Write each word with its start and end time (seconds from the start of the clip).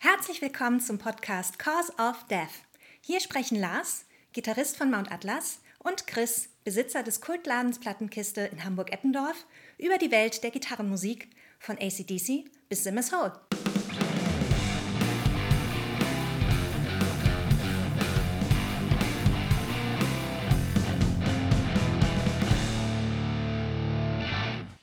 Herzlich 0.00 0.40
willkommen 0.40 0.78
zum 0.78 0.98
Podcast 0.98 1.58
Cause 1.58 1.92
of 1.98 2.24
Death. 2.30 2.62
Hier 3.00 3.18
sprechen 3.18 3.58
Lars, 3.58 4.06
Gitarrist 4.32 4.76
von 4.76 4.92
Mount 4.92 5.10
Atlas, 5.10 5.60
und 5.80 6.06
Chris, 6.06 6.50
Besitzer 6.62 7.02
des 7.02 7.20
Kultladens 7.20 7.80
Plattenkiste 7.80 8.42
in 8.42 8.64
Hamburg-Eppendorf, 8.64 9.44
über 9.76 9.98
die 9.98 10.12
Welt 10.12 10.44
der 10.44 10.52
Gitarrenmusik 10.52 11.28
von 11.58 11.76
ACDC 11.78 12.44
bis 12.68 12.84
Simmers 12.84 13.10
Hole. 13.10 13.32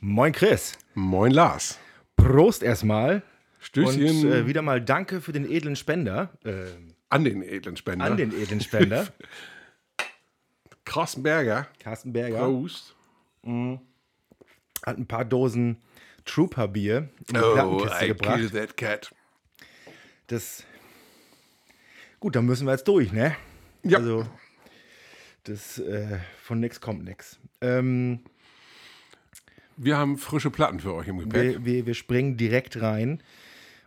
Moin 0.01 0.33
Chris. 0.33 0.73
Moin 0.93 1.31
Lars. 1.31 1.79
Prost 2.17 2.63
erstmal. 2.63 3.23
Stößchen. 3.65 4.25
Und 4.25 4.31
äh, 4.31 4.47
wieder 4.47 4.61
mal 4.61 4.79
danke 4.81 5.21
für 5.21 5.31
den 5.31 5.49
edlen 5.49 5.75
Spender. 5.75 6.29
Äh, 6.43 6.65
an 7.09 7.23
den 7.23 7.41
edlen 7.41 7.75
Spender. 7.77 8.05
an 8.05 8.17
den 8.17 8.31
edlen 8.33 8.61
Spender. 8.61 9.07
Carsten 10.85 11.23
Berger. 11.23 11.67
Carsten 11.79 12.13
Berger 12.13 12.39
Prost. 12.45 12.95
hat 13.43 14.97
ein 14.97 15.07
paar 15.07 15.25
Dosen 15.25 15.77
Trooper 16.25 16.67
Bier 16.67 17.09
in 17.27 17.33
die 17.35 17.39
Oh, 17.39 17.53
Plattenkiste 17.53 18.05
I 18.05 18.07
gebracht. 18.09 18.35
killed 18.37 18.53
that 18.53 18.77
cat. 18.77 19.15
Das. 20.27 20.63
Gut, 22.19 22.35
dann 22.35 22.45
müssen 22.45 22.65
wir 22.65 22.71
jetzt 22.71 22.87
durch, 22.87 23.11
ne? 23.11 23.35
Ja. 23.83 23.99
Also, 23.99 24.25
das 25.43 25.77
äh, 25.79 26.19
von 26.41 26.59
nix 26.59 26.81
kommt 26.81 27.03
nix. 27.03 27.39
Ähm, 27.61 28.21
Wir 29.77 29.97
haben 29.97 30.17
frische 30.17 30.49
Platten 30.49 30.79
für 30.79 30.93
euch 30.95 31.07
im 31.07 31.19
Gepäck. 31.19 31.43
wir, 31.59 31.65
wir, 31.65 31.85
wir 31.87 31.93
springen 31.93 32.37
direkt 32.37 32.81
rein. 32.81 33.21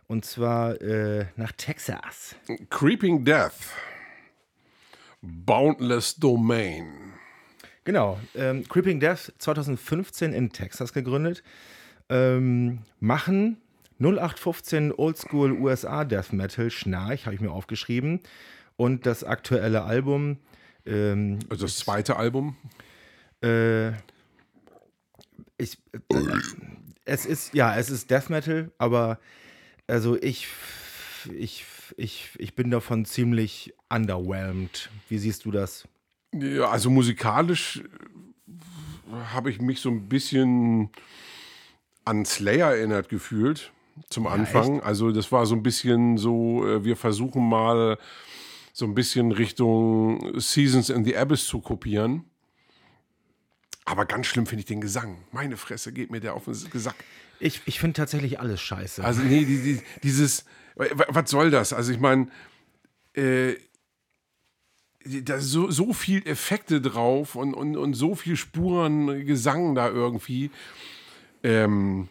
Und 0.09 0.25
zwar 0.25 0.81
äh, 0.81 1.27
nach 1.35 1.51
Texas. 1.51 2.35
Creeping 2.71 3.23
Death. 3.23 3.53
Boundless 5.21 6.15
Domain. 6.15 7.13
Genau. 7.83 8.19
Ähm, 8.33 8.67
Creeping 8.67 8.99
Death 8.99 9.31
2015 9.37 10.33
in 10.33 10.51
Texas 10.51 10.93
gegründet. 10.93 11.43
Ähm, 12.09 12.79
machen 12.99 13.61
0815 13.99 14.93
Oldschool 14.93 15.51
USA 15.51 16.03
Death 16.05 16.33
Metal, 16.33 16.71
Schnarch, 16.71 17.27
habe 17.27 17.35
ich 17.35 17.41
mir 17.41 17.51
aufgeschrieben. 17.51 18.21
Und 18.77 19.05
das 19.05 19.23
aktuelle 19.23 19.83
Album, 19.83 20.39
ähm, 20.87 21.37
Also 21.49 21.67
das 21.67 21.77
zweite 21.77 22.15
Album. 22.15 22.55
äh, 23.43 23.89
ich, 25.59 25.77
äh, 25.93 26.17
es 27.05 27.27
ist, 27.27 27.53
ja, 27.53 27.77
es 27.77 27.91
ist 27.91 28.09
Death 28.09 28.31
Metal, 28.31 28.71
aber 28.79 29.19
also 29.89 30.15
ich, 30.21 30.47
ich, 31.37 31.65
ich, 31.97 32.29
ich 32.37 32.55
bin 32.55 32.71
davon 32.71 33.05
ziemlich 33.05 33.73
underwhelmed. 33.89 34.89
Wie 35.09 35.17
siehst 35.17 35.45
du 35.45 35.51
das? 35.51 35.87
Ja, 36.33 36.69
also 36.69 36.89
musikalisch 36.89 37.81
äh, 38.47 39.33
habe 39.33 39.49
ich 39.49 39.59
mich 39.59 39.81
so 39.81 39.89
ein 39.89 40.07
bisschen 40.07 40.89
an 42.05 42.25
Slayer 42.25 42.75
erinnert 42.75 43.09
gefühlt 43.09 43.71
zum 44.09 44.27
Anfang. 44.27 44.81
Also 44.81 45.11
das 45.11 45.31
war 45.31 45.45
so 45.45 45.55
ein 45.55 45.63
bisschen 45.63 46.17
so, 46.17 46.65
äh, 46.67 46.83
wir 46.83 46.95
versuchen 46.95 47.47
mal 47.47 47.97
so 48.73 48.85
ein 48.85 48.95
bisschen 48.95 49.31
Richtung 49.31 50.39
Seasons 50.39 50.89
in 50.89 51.03
the 51.03 51.17
Abyss 51.17 51.45
zu 51.45 51.59
kopieren. 51.59 52.25
Aber 53.89 54.05
ganz 54.05 54.27
schlimm 54.27 54.45
finde 54.45 54.59
ich 54.59 54.65
den 54.67 54.81
Gesang. 54.81 55.17
Meine 55.31 55.57
Fresse 55.57 55.91
geht 55.91 56.11
mir 56.11 56.19
der 56.19 56.35
auf 56.35 56.45
den 56.45 56.69
Gesack. 56.69 56.95
Ich, 57.39 57.61
ich 57.65 57.79
finde 57.79 57.93
tatsächlich 57.93 58.39
alles 58.39 58.61
scheiße. 58.61 59.03
Also 59.03 59.21
nee, 59.23 59.45
die, 59.45 59.61
die, 59.61 59.81
dieses, 60.03 60.45
wa- 60.75 60.85
was 61.07 61.31
soll 61.31 61.49
das? 61.49 61.73
Also 61.73 61.91
ich 61.91 61.99
meine, 61.99 62.27
äh, 63.13 63.55
da 65.05 65.39
so, 65.39 65.71
so 65.71 65.93
viel 65.93 66.27
Effekte 66.27 66.81
drauf 66.81 67.35
und, 67.35 67.55
und, 67.55 67.77
und 67.77 67.95
so 67.95 68.13
viel 68.13 68.35
Spuren 68.35 69.25
Gesang 69.25 69.73
da 69.73 69.89
irgendwie. 69.89 70.51
Ähm, 71.41 72.09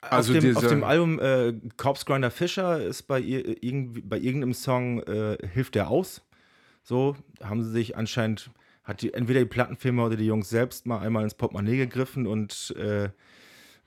also 0.00 0.32
auf, 0.32 0.38
dem, 0.38 0.48
dieser, 0.54 0.58
auf 0.60 0.68
dem 0.68 0.84
Album 0.84 1.18
äh, 1.18 1.52
Corpse 1.76 2.06
Grinder 2.06 2.30
Fisher 2.30 2.80
ist 2.82 3.02
bei, 3.02 3.20
ihr, 3.20 3.62
irgendwie, 3.62 4.00
bei 4.00 4.18
irgendeinem 4.18 4.54
Song 4.54 5.02
äh, 5.02 5.36
Hilft 5.52 5.74
der 5.74 5.88
aus. 5.88 6.22
So 6.82 7.16
haben 7.42 7.62
sie 7.62 7.72
sich 7.72 7.96
anscheinend, 7.96 8.50
hat 8.84 9.02
die, 9.02 9.12
entweder 9.14 9.40
die 9.40 9.46
Plattenfirma 9.46 10.06
oder 10.06 10.16
die 10.16 10.26
Jungs 10.26 10.48
selbst 10.48 10.86
mal 10.86 11.00
einmal 11.00 11.24
ins 11.24 11.34
Portemonnaie 11.34 11.76
gegriffen 11.76 12.26
und 12.26 12.74
äh, 12.78 13.08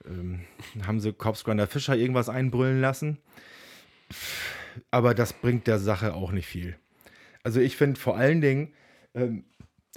ähm, 0.06 0.40
haben 0.86 1.00
sie 1.00 1.12
Corpse 1.12 1.44
Grinder 1.44 1.66
Fisher 1.66 1.96
irgendwas 1.96 2.28
einbrüllen 2.28 2.80
lassen. 2.80 3.18
Aber 4.90 5.14
das 5.14 5.32
bringt 5.32 5.66
der 5.66 5.78
Sache 5.78 6.14
auch 6.14 6.32
nicht 6.32 6.46
viel. 6.46 6.76
Also 7.42 7.60
ich 7.60 7.76
finde 7.76 7.98
vor 7.98 8.16
allen 8.16 8.40
Dingen, 8.40 8.72
ähm, 9.14 9.44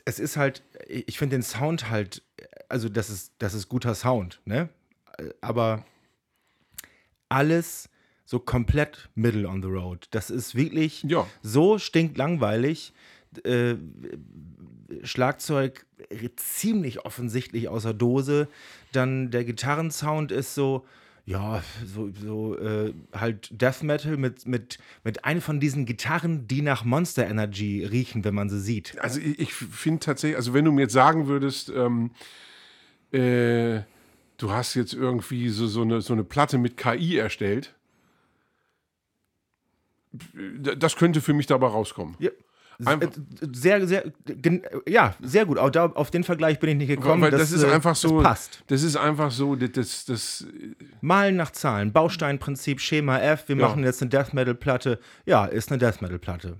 es 0.05 0.19
ist 0.19 0.37
halt, 0.37 0.63
ich 0.87 1.17
finde 1.17 1.35
den 1.37 1.43
Sound 1.43 1.89
halt, 1.89 2.23
also 2.69 2.89
das 2.89 3.09
ist, 3.09 3.33
das 3.39 3.53
ist 3.53 3.69
guter 3.69 3.93
Sound, 3.95 4.41
ne? 4.45 4.69
Aber 5.41 5.85
alles 7.29 7.89
so 8.25 8.39
komplett 8.39 9.09
middle 9.15 9.47
on 9.47 9.61
the 9.61 9.67
road. 9.67 10.07
Das 10.11 10.29
ist 10.29 10.55
wirklich 10.55 11.03
Ja. 11.03 11.27
so 11.41 11.77
stinklangweilig. 11.77 12.93
Äh, 13.45 13.75
Schlagzeug 15.03 15.85
ziemlich 16.35 17.05
offensichtlich 17.05 17.69
außer 17.69 17.93
Dose. 17.93 18.47
Dann 18.91 19.31
der 19.31 19.43
Gitarrensound 19.43 20.31
ist 20.31 20.55
so, 20.55 20.85
ja, 21.25 21.63
so, 21.85 22.09
so 22.11 22.57
äh, 22.57 22.93
halt 23.13 23.49
Death 23.51 23.83
Metal 23.83 24.17
mit, 24.17 24.45
mit, 24.47 24.79
mit 25.03 25.23
einer 25.23 25.41
von 25.41 25.59
diesen 25.59 25.85
Gitarren, 25.85 26.47
die 26.47 26.61
nach 26.61 26.83
Monster 26.83 27.27
Energy 27.27 27.85
riechen, 27.85 28.23
wenn 28.23 28.35
man 28.35 28.49
sie 28.49 28.59
sieht. 28.59 28.99
also 28.99 29.19
ich, 29.19 29.39
ich 29.39 29.53
finde 29.53 29.99
tatsächlich, 29.99 30.37
also 30.37 30.53
wenn 30.53 30.65
du 30.65 30.71
mir 30.71 30.81
jetzt 30.81 30.93
sagen 30.93 31.27
würdest, 31.27 31.69
ähm, 31.69 32.11
äh, 33.11 33.81
du 34.37 34.51
hast 34.51 34.73
jetzt 34.75 34.93
irgendwie 34.93 35.49
so, 35.49 35.67
so, 35.67 35.83
eine, 35.83 36.01
so 36.01 36.13
eine 36.13 36.23
Platte 36.23 36.57
mit 36.57 36.77
KI 36.77 37.17
erstellt, 37.17 37.75
das 40.77 40.95
könnte 40.97 41.21
für 41.21 41.33
mich 41.33 41.47
dabei 41.47 41.67
rauskommen. 41.67 42.15
Ja. 42.19 42.31
Einfach- 42.87 43.09
Äh, 43.09 43.47
Sehr, 43.53 43.87
sehr, 43.87 44.11
ja, 44.87 45.15
sehr 45.21 45.45
gut. 45.45 45.57
Auch 45.57 45.69
da, 45.69 45.85
auf 45.87 46.11
den 46.11 46.23
Vergleich 46.23 46.59
bin 46.59 46.69
ich 46.71 46.75
nicht 46.77 46.87
gekommen. 46.87 47.21
Weil 47.21 47.31
das, 47.31 47.51
ist 47.51 47.63
äh, 47.63 47.71
einfach 47.71 47.95
so. 47.95 48.17
Das 48.21 48.23
passt. 48.29 48.63
Das 48.67 48.83
ist 48.83 48.95
einfach 48.95 49.31
so, 49.31 49.55
das, 49.55 49.71
das, 49.71 50.05
das 50.05 50.47
Malen 51.01 51.35
nach 51.35 51.51
Zahlen, 51.51 51.91
Bausteinprinzip, 51.93 52.79
Schema 52.81 53.19
F. 53.19 53.47
Wir 53.49 53.55
Ja. 53.57 53.67
machen 53.67 53.83
jetzt 53.83 54.01
eine 54.01 54.09
Death 54.09 54.33
Metal 54.33 54.55
Platte. 54.55 54.99
Ja, 55.25 55.45
ist 55.45 55.69
eine 55.71 55.77
Death 55.77 56.01
Metal 56.01 56.19
Platte. 56.19 56.57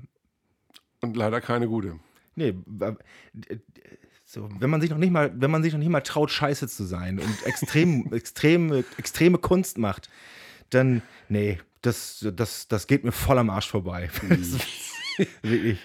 und 1.02 1.16
leider 1.18 1.42
keine 1.42 1.68
gute. 1.68 2.00
Nee, 2.36 2.56
so, 4.26 4.48
wenn 4.60 4.70
man 4.70 4.80
sich 4.80 4.90
noch 4.90 4.98
nicht 4.98 5.12
mal, 5.12 5.32
wenn 5.36 5.52
man 5.52 5.62
sich 5.64 5.74
noch 5.74 5.80
nicht 5.80 5.90
mal 5.90 6.02
traut, 6.02 6.32
scheiße 6.32 6.68
zu 6.68 6.86
sein 6.86 7.20
und 7.20 7.46
extrem, 7.46 8.12
extreme, 8.14 8.84
extreme 8.98 9.38
Kunst 9.38 9.78
macht, 9.78 10.10
dann, 10.70 11.02
nee, 11.28 11.60
das, 11.82 12.26
das, 12.36 12.68
das 12.70 12.88
geht 12.88 13.04
mir 13.04 13.12
voll 13.12 13.38
am 13.38 13.50
Arsch 13.50 13.68
vorbei. 13.70 14.10
Das 14.30 14.38
ist 14.40 14.62
Wirklich. 15.44 15.80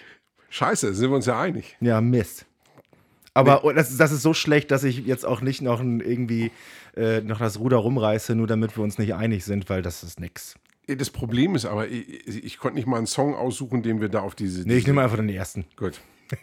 Scheiße, 0.49 0.93
sind 0.93 1.09
wir 1.09 1.15
uns 1.15 1.25
ja 1.25 1.39
einig. 1.39 1.75
Ja, 1.81 2.01
Mist. 2.01 2.45
Aber 3.33 3.63
oh, 3.63 3.71
das, 3.71 3.95
das 3.97 4.11
ist 4.11 4.23
so 4.23 4.33
schlecht, 4.33 4.71
dass 4.71 4.83
ich 4.83 5.05
jetzt 5.05 5.25
auch 5.25 5.41
nicht 5.41 5.61
noch 5.61 5.79
ein, 5.79 5.99
irgendwie 5.99 6.51
äh, 6.95 7.21
noch 7.21 7.39
das 7.39 7.59
Ruder 7.59 7.77
rumreiße, 7.77 8.33
nur 8.33 8.47
damit 8.47 8.75
wir 8.75 8.83
uns 8.83 8.97
nicht 8.97 9.13
einig 9.13 9.45
sind, 9.45 9.69
weil 9.69 9.81
das 9.81 10.03
ist 10.03 10.19
nix. 10.19 10.55
Das 10.87 11.09
Problem 11.09 11.53
ist 11.53 11.65
aber, 11.65 11.87
ich, 11.87 12.43
ich 12.43 12.57
konnte 12.57 12.77
nicht 12.77 12.87
mal 12.87 12.97
einen 12.97 13.07
Song 13.07 13.35
aussuchen, 13.35 13.83
den 13.83 14.01
wir 14.01 14.09
da 14.09 14.21
auf 14.21 14.35
diese. 14.35 14.67
Nee, 14.67 14.77
ich 14.77 14.87
nehme 14.87 15.03
einfach 15.03 15.17
den 15.17 15.29
ersten. 15.29 15.65
Gut. 15.75 15.99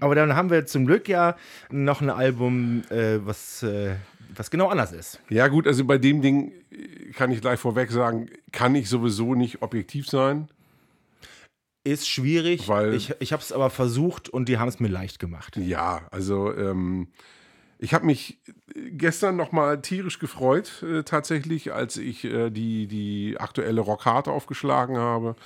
Aber 0.00 0.14
dann 0.14 0.36
haben 0.36 0.50
wir 0.50 0.66
zum 0.66 0.86
Glück 0.86 1.08
ja 1.08 1.36
noch 1.70 2.00
ein 2.00 2.10
Album, 2.10 2.84
äh, 2.90 3.18
was, 3.24 3.62
äh, 3.62 3.96
was 4.34 4.50
genau 4.50 4.68
anders 4.68 4.92
ist. 4.92 5.20
Ja, 5.28 5.48
gut, 5.48 5.66
also 5.66 5.84
bei 5.84 5.98
dem 5.98 6.22
Ding 6.22 6.52
äh, 6.70 7.12
kann 7.12 7.32
ich 7.32 7.40
gleich 7.40 7.58
vorweg 7.58 7.90
sagen, 7.90 8.28
kann 8.52 8.74
ich 8.74 8.88
sowieso 8.88 9.34
nicht 9.34 9.62
objektiv 9.62 10.08
sein. 10.08 10.48
Ist 11.92 12.08
schwierig, 12.08 12.68
Weil- 12.68 12.94
ich, 12.94 13.14
ich 13.20 13.32
habe 13.32 13.42
es 13.42 13.52
aber 13.52 13.70
versucht 13.70 14.28
und 14.28 14.48
die 14.48 14.58
haben 14.58 14.68
es 14.68 14.80
mir 14.80 14.88
leicht 14.88 15.18
gemacht. 15.18 15.56
Ja, 15.56 16.02
also 16.10 16.54
ähm, 16.54 17.08
ich 17.78 17.94
habe 17.94 18.06
mich 18.06 18.38
gestern 18.74 19.36
noch 19.36 19.52
mal 19.52 19.80
tierisch 19.80 20.18
gefreut, 20.18 20.82
äh, 20.82 21.02
tatsächlich, 21.02 21.72
als 21.72 21.96
ich 21.96 22.24
äh, 22.24 22.50
die, 22.50 22.86
die 22.86 23.36
aktuelle 23.38 23.80
Rockhard 23.80 24.28
aufgeschlagen 24.28 24.96
habe 24.96 25.36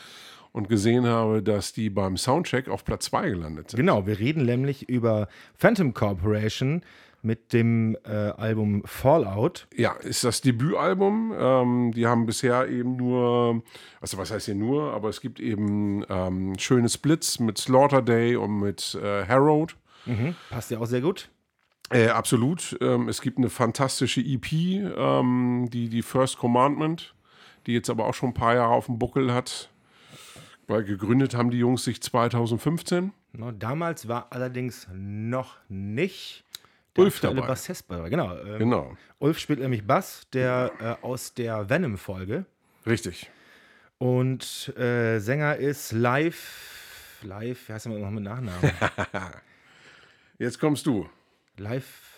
und 0.52 0.68
gesehen 0.68 1.06
habe, 1.06 1.42
dass 1.42 1.72
die 1.72 1.90
beim 1.90 2.16
Soundcheck 2.16 2.68
auf 2.68 2.84
Platz 2.84 3.06
2 3.06 3.30
gelandet 3.30 3.70
sind. 3.70 3.78
Genau, 3.78 4.06
wir 4.06 4.18
reden 4.18 4.44
nämlich 4.44 4.88
über 4.88 5.28
Phantom 5.56 5.94
Corporation 5.94 6.82
mit 7.22 7.52
dem 7.52 7.96
äh, 8.04 8.10
Album 8.10 8.82
Fallout. 8.84 9.68
Ja, 9.74 9.92
ist 9.92 10.24
das 10.24 10.40
Debütalbum. 10.40 11.32
Ähm, 11.38 11.92
die 11.94 12.06
haben 12.06 12.26
bisher 12.26 12.68
eben 12.68 12.96
nur, 12.96 13.62
also 14.00 14.18
was 14.18 14.30
heißt 14.32 14.46
hier 14.46 14.56
nur, 14.56 14.92
aber 14.92 15.08
es 15.08 15.20
gibt 15.20 15.38
eben 15.38 16.04
ähm, 16.08 16.58
schöne 16.58 16.88
Splits 16.88 17.38
mit 17.38 17.58
Slaughter 17.58 18.02
Day 18.02 18.36
und 18.36 18.58
mit 18.58 18.98
äh, 19.00 19.24
Harrowed. 19.26 19.76
Passt 20.50 20.70
ja 20.72 20.78
auch 20.80 20.86
sehr 20.86 21.00
gut. 21.00 21.30
Äh, 21.90 22.08
absolut. 22.08 22.76
Ähm, 22.80 23.08
es 23.08 23.20
gibt 23.20 23.38
eine 23.38 23.50
fantastische 23.50 24.20
EP, 24.20 24.52
ähm, 24.52 25.68
die, 25.70 25.88
die 25.88 26.02
First 26.02 26.38
Commandment. 26.38 27.14
die 27.66 27.74
jetzt 27.74 27.90
aber 27.90 28.06
auch 28.06 28.14
schon 28.14 28.30
ein 28.30 28.34
paar 28.34 28.54
Jahre 28.54 28.72
auf 28.72 28.86
dem 28.86 28.98
Buckel 28.98 29.32
hat. 29.32 29.70
Weil 30.66 30.84
gegründet 30.84 31.34
haben 31.34 31.50
die 31.50 31.58
Jungs 31.58 31.84
sich 31.84 32.02
2015. 32.02 33.12
No, 33.34 33.52
damals 33.52 34.08
war 34.08 34.28
allerdings 34.30 34.88
noch 34.92 35.56
nicht 35.68 36.44
Ulf 36.98 37.14
aktuelle 37.16 37.36
dabei. 37.36 37.46
Bassist 37.48 37.84
dabei. 37.90 38.08
Genau. 38.10 38.36
Ähm, 38.38 38.58
Genau, 38.58 38.96
Ulf 39.18 39.38
spielt 39.38 39.60
nämlich 39.60 39.86
Bass, 39.86 40.26
der 40.32 40.72
äh, 41.02 41.04
aus 41.04 41.32
der 41.34 41.68
Venom-Folge. 41.70 42.44
richtig. 42.86 43.30
Und 43.98 44.76
äh, 44.76 45.18
Sänger 45.20 45.56
ist 45.56 45.92
live. 45.92 47.20
Live, 47.22 47.68
wie 47.68 47.72
heißt 47.72 47.86
er 47.86 47.92
noch 47.92 48.10
mit 48.10 48.24
Nachnamen? 48.24 48.72
Jetzt 50.38 50.58
kommst 50.58 50.86
du. 50.86 51.08
live. 51.56 52.11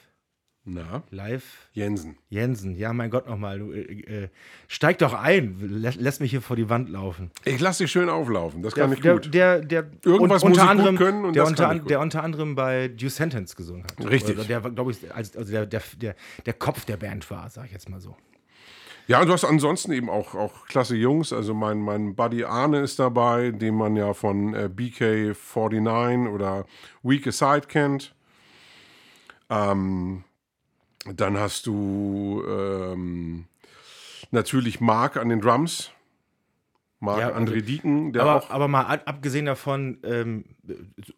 Na, 0.67 1.03
Live. 1.11 1.69
Jensen. 1.73 2.17
Jensen, 2.31 2.75
ja, 2.75 2.95
mein 2.95 3.11
Gott 3.11 3.29
nochmal. 3.29 3.59
Du, 3.59 3.73
äh, 3.73 3.83
äh, 4.25 4.29
steig 4.67 4.97
doch 4.99 5.13
ein. 5.13 5.59
Lä 5.61 5.91
lässt 5.99 6.23
mich 6.23 6.31
hier 6.31 6.41
vor 6.41 6.57
die 6.57 6.71
Wand 6.71 6.89
laufen. 6.89 7.31
Ich 7.45 7.61
lasse 7.61 7.85
dich 7.85 7.93
schön 7.93 8.09
auflaufen, 8.09 8.63
das 8.63 8.75
kann 8.75 8.91
ich 8.93 9.01
der, 9.01 9.13
gut. 9.13 9.35
Der, 9.35 9.61
der, 9.61 9.85
Irgendwas 10.05 10.43
un- 10.43 10.51
muss 10.51 10.59
unter 10.59 10.63
ich 10.63 10.63
gut 10.63 10.71
anderem, 10.71 10.97
können 10.97 11.25
und 11.27 11.37
der, 11.37 11.47
unter, 11.47 11.75
gut. 11.79 11.91
der 11.91 12.01
unter 12.01 12.23
anderem 12.25 12.55
bei 12.55 12.89
Due 12.89 13.11
Sentence 13.11 13.57
gesungen 13.57 13.85
hat. 13.85 14.09
Richtig. 14.11 14.37
Oder 14.39 14.45
der, 14.47 14.61
glaube 14.71 14.93
ich, 14.93 15.15
als, 15.15 15.37
also 15.37 15.53
der, 15.53 15.67
der, 15.67 15.81
der, 15.81 16.15
der, 16.15 16.17
der 16.47 16.53
Kopf 16.55 16.87
der 16.87 16.97
Band 16.97 17.31
war, 17.31 17.51
sag 17.51 17.67
ich 17.67 17.73
jetzt 17.73 17.91
mal 17.91 18.01
so. 18.01 18.17
Ja, 19.07 19.21
und 19.21 19.27
du 19.27 19.35
hast 19.35 19.45
ansonsten 19.45 19.93
eben 19.93 20.09
auch, 20.09 20.35
auch 20.35 20.67
klasse 20.67 20.97
Jungs. 20.97 21.35
Also 21.35 21.53
mein, 21.53 21.79
mein 21.81 22.15
Buddy 22.15 22.45
Arne 22.45 22.81
ist 22.81 22.99
dabei, 22.99 23.51
den 23.51 23.75
man 23.75 23.97
ja 23.97 24.15
von 24.15 24.55
äh, 24.55 24.71
BK49 24.75 26.27
oder 26.31 26.65
Weak 27.03 27.27
Aside 27.27 27.67
kennt. 27.69 28.15
Ähm, 29.51 30.25
dann 31.13 31.37
hast 31.39 31.67
du 31.67 32.43
ähm, 32.49 33.47
natürlich 34.31 34.81
Marc 34.81 35.17
an 35.17 35.29
den 35.29 35.41
Drums. 35.41 35.91
Marc 37.01 37.19
Ja, 37.21 37.37
André 37.37 37.61
Dieken, 37.61 38.13
der 38.13 38.23
aber, 38.23 38.37
auch. 38.37 38.51
aber 38.51 38.69
mal 38.69 38.83
ab- 38.87 39.03
abgesehen 39.07 39.45
davon, 39.47 39.99
ähm, 40.05 40.45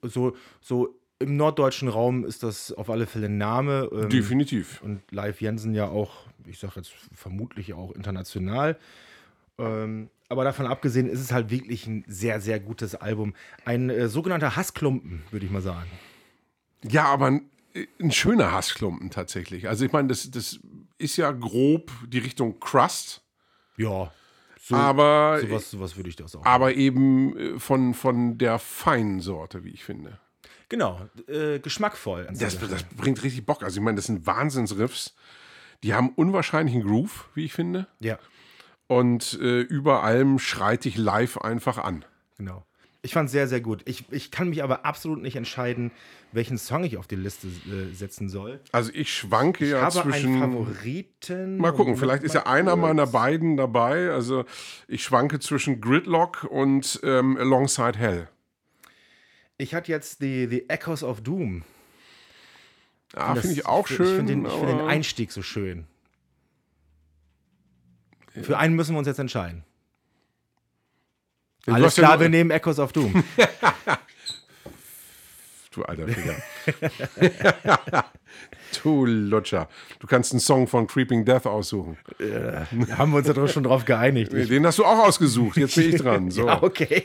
so, 0.02 0.36
so 0.60 0.98
im 1.18 1.36
norddeutschen 1.36 1.88
Raum 1.88 2.24
ist 2.24 2.42
das 2.42 2.72
auf 2.72 2.90
alle 2.90 3.06
Fälle 3.06 3.26
ein 3.26 3.38
Name. 3.38 3.88
Ähm, 3.92 4.08
definitiv. 4.10 4.82
und 4.82 5.00
Live 5.12 5.40
Jensen 5.40 5.74
ja 5.74 5.86
auch, 5.88 6.26
ich 6.46 6.58
sag 6.58 6.76
jetzt 6.76 6.92
vermutlich 7.14 7.72
auch 7.74 7.92
international. 7.92 8.76
Ähm, 9.58 10.10
aber 10.28 10.42
davon 10.44 10.66
abgesehen 10.66 11.08
ist 11.08 11.20
es 11.20 11.30
halt 11.32 11.50
wirklich 11.50 11.86
ein 11.86 12.04
sehr, 12.08 12.40
sehr 12.40 12.58
gutes 12.58 12.96
Album. 12.96 13.34
Ein 13.64 13.88
äh, 13.90 14.08
sogenannter 14.08 14.56
Hassklumpen, 14.56 15.22
würde 15.30 15.46
ich 15.46 15.52
mal 15.52 15.62
sagen. 15.62 15.88
Ja, 16.82 17.04
aber 17.04 17.40
ein, 18.00 18.10
schöner 18.12 18.52
Hassklumpen 18.52 19.10
tatsächlich. 19.10 19.68
Also 19.68 19.84
ich 19.84 19.92
meine, 19.92 20.08
das, 20.08 20.30
das 20.30 20.58
ist 20.98 21.16
ja 21.16 21.30
grob 21.32 21.90
die 22.06 22.18
Richtung 22.18 22.58
Crust, 22.60 23.22
Ja. 23.76 24.12
So, 24.60 24.74
aber, 24.74 25.38
sowas, 25.42 25.70
sowas 25.70 25.96
würde 25.96 26.08
ich 26.08 26.16
das 26.16 26.34
auch. 26.34 26.44
aber 26.44 26.74
eben 26.74 27.36
äh, 27.36 27.58
von, 27.60 27.94
von 27.94 28.36
der 28.36 28.58
feinen 28.58 29.20
Sorte, 29.20 29.62
wie 29.62 29.70
ich 29.70 29.84
finde. 29.84 30.18
genau, 30.68 31.08
äh, 31.28 31.60
geschmackvoll. 31.60 32.26
Das, 32.32 32.58
das 32.58 32.82
bringt 32.96 33.22
richtig 33.22 33.46
Bock. 33.46 33.62
Also 33.62 33.78
ich 33.78 33.84
meine, 33.84 33.94
das 33.94 34.06
sind 34.06 34.26
Wahnsinnsriffs. 34.26 35.14
Die 35.84 35.94
haben 35.94 36.08
unwahrscheinlichen 36.10 36.82
Groove, 36.82 37.28
wie 37.34 37.44
ich 37.44 37.52
finde. 37.52 37.86
ja, 38.00 38.18
Und 38.88 39.38
äh, 39.40 39.60
über 39.60 40.02
allem 40.02 40.40
schreit 40.40 40.84
dich 40.84 40.96
live 40.96 41.38
einfach 41.38 41.78
an. 41.78 42.04
genau. 42.36 42.66
Ich 43.06 43.12
fand 43.12 43.26
es 43.28 43.32
sehr, 43.32 43.46
sehr 43.46 43.60
gut. 43.60 43.82
Ich, 43.84 44.04
ich 44.10 44.32
kann 44.32 44.48
mich 44.48 44.64
aber 44.64 44.84
absolut 44.84 45.22
nicht 45.22 45.36
entscheiden, 45.36 45.92
welchen 46.32 46.58
Song 46.58 46.82
ich 46.82 46.96
auf 46.96 47.06
die 47.06 47.14
Liste 47.14 47.46
äh, 47.46 47.94
setzen 47.94 48.28
soll. 48.28 48.58
Also 48.72 48.90
ich 48.92 49.12
schwanke 49.12 49.64
Ich 49.64 49.70
ja 49.70 49.80
habe 49.82 49.92
zwischen. 50.02 50.42
einen 50.42 50.52
Favoriten. 50.52 51.56
Mal 51.58 51.72
gucken, 51.72 51.96
vielleicht 51.96 52.24
ist 52.24 52.34
ja 52.34 52.46
einer 52.46 52.74
meiner 52.74 53.06
beiden 53.06 53.56
dabei. 53.56 54.10
Also 54.10 54.44
ich 54.88 55.04
schwanke 55.04 55.38
zwischen 55.38 55.80
Gridlock 55.80 56.42
und 56.50 56.98
ähm, 57.04 57.36
Alongside 57.36 57.96
Hell. 57.96 58.28
Ich 59.56 59.72
hatte 59.72 59.92
jetzt 59.92 60.20
die, 60.20 60.48
die 60.48 60.68
Echoes 60.68 61.04
of 61.04 61.20
Doom. 61.20 61.62
Ah, 63.14 63.36
finde 63.36 63.52
ich 63.52 63.66
auch 63.66 63.86
schön. 63.86 64.04
Ich 64.06 64.16
finde 64.16 64.32
den, 64.32 64.46
find 64.46 64.68
den 64.68 64.80
Einstieg 64.80 65.30
so 65.30 65.42
schön. 65.42 65.86
Für 68.42 68.58
einen 68.58 68.74
müssen 68.74 68.96
wir 68.96 68.98
uns 68.98 69.06
jetzt 69.06 69.20
entscheiden. 69.20 69.62
Alles 71.66 71.96
ja 71.96 72.02
klar, 72.02 72.16
nur- 72.16 72.20
wir 72.22 72.28
nehmen 72.28 72.50
Echoes 72.50 72.78
of 72.78 72.92
Doom. 72.92 73.22
Du 75.72 75.82
alter 75.82 76.08
Finger. 76.08 76.36
du 78.82 79.04
Lutscher. 79.04 79.68
Du 79.98 80.06
kannst 80.06 80.32
einen 80.32 80.40
Song 80.40 80.66
von 80.68 80.86
Creeping 80.86 81.26
Death 81.26 81.44
aussuchen. 81.44 81.98
Da 82.18 82.66
haben 82.96 83.10
wir 83.12 83.18
uns 83.18 83.26
ja 83.28 83.34
doch 83.34 83.46
schon 83.46 83.64
drauf 83.64 83.84
geeinigt. 83.84 84.32
Den 84.32 84.64
hast 84.66 84.78
du 84.78 84.86
auch 84.86 85.06
ausgesucht. 85.06 85.58
Jetzt 85.58 85.74
bin 85.74 85.90
ich 85.94 85.96
dran. 86.00 86.30
So. 86.30 86.46
ja, 86.46 86.62
okay. 86.62 87.04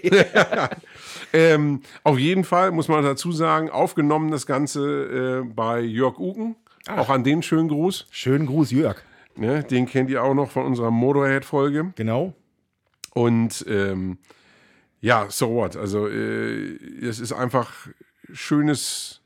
Ähm, 1.33 1.81
auf 2.03 2.17
jeden 2.17 2.45
Fall 2.45 2.71
muss 2.71 2.87
man 2.87 3.03
dazu 3.03 3.33
sagen, 3.33 3.69
aufgenommen 3.69 4.31
das 4.31 4.45
Ganze 4.45 5.41
äh, 5.43 5.49
bei 5.53 5.81
Jörg 5.81 6.17
Uken. 6.17 6.55
Auch 6.87 7.09
an 7.09 7.25
den 7.25 7.43
schönen 7.43 7.67
Gruß. 7.67 8.07
Schönen 8.09 8.45
Gruß, 8.45 8.71
Jörg. 8.71 9.01
Ne, 9.35 9.63
den 9.65 9.85
kennt 9.85 10.09
ihr 10.09 10.23
auch 10.23 10.33
noch 10.33 10.49
von 10.49 10.65
unserer 10.65 10.91
Motorhead-Folge. 10.91 11.91
Genau. 11.97 12.33
Und 13.13 13.65
ähm, 13.67 14.17
ja, 15.01 15.27
so 15.29 15.53
what. 15.53 15.75
Also 15.75 16.07
äh, 16.07 16.75
es 17.05 17.19
ist 17.19 17.33
einfach 17.33 17.87
schönes, 18.31 19.21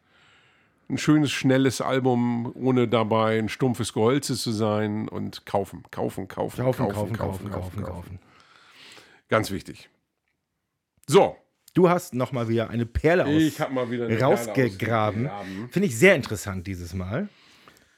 ein 0.90 0.98
schönes, 0.98 1.32
schnelles 1.32 1.82
Album, 1.82 2.52
ohne 2.56 2.88
dabei 2.88 3.38
ein 3.38 3.50
stumpfes 3.50 3.94
Geholze 3.94 4.36
zu 4.36 4.52
sein 4.52 5.08
und 5.08 5.46
kaufen, 5.46 5.84
kaufen, 5.92 6.28
kaufen, 6.28 6.64
Kaufen, 6.64 6.88
kaufen, 6.90 7.18
kaufen, 7.18 7.52
kaufen, 7.52 7.84
kaufen. 7.84 8.20
Ganz 9.30 9.52
wichtig. 9.52 9.90
So, 11.08 11.38
Du 11.76 11.90
hast 11.90 12.14
nochmal 12.16 12.48
wieder 12.48 12.70
eine 12.70 12.86
Perle 12.86 13.26
aus, 13.26 13.34
ich 13.34 13.60
habe 13.60 13.74
mal 13.74 13.92
wieder 13.92 14.06
eine 14.06 14.16
Perle 14.16 14.34
rausgegraben. 14.34 15.28
ausgegraben. 15.28 15.70
Finde 15.70 15.88
ich 15.90 16.00
sehr 16.00 16.16
interessant 16.16 16.66
dieses 16.68 16.94
Mal. 16.94 17.28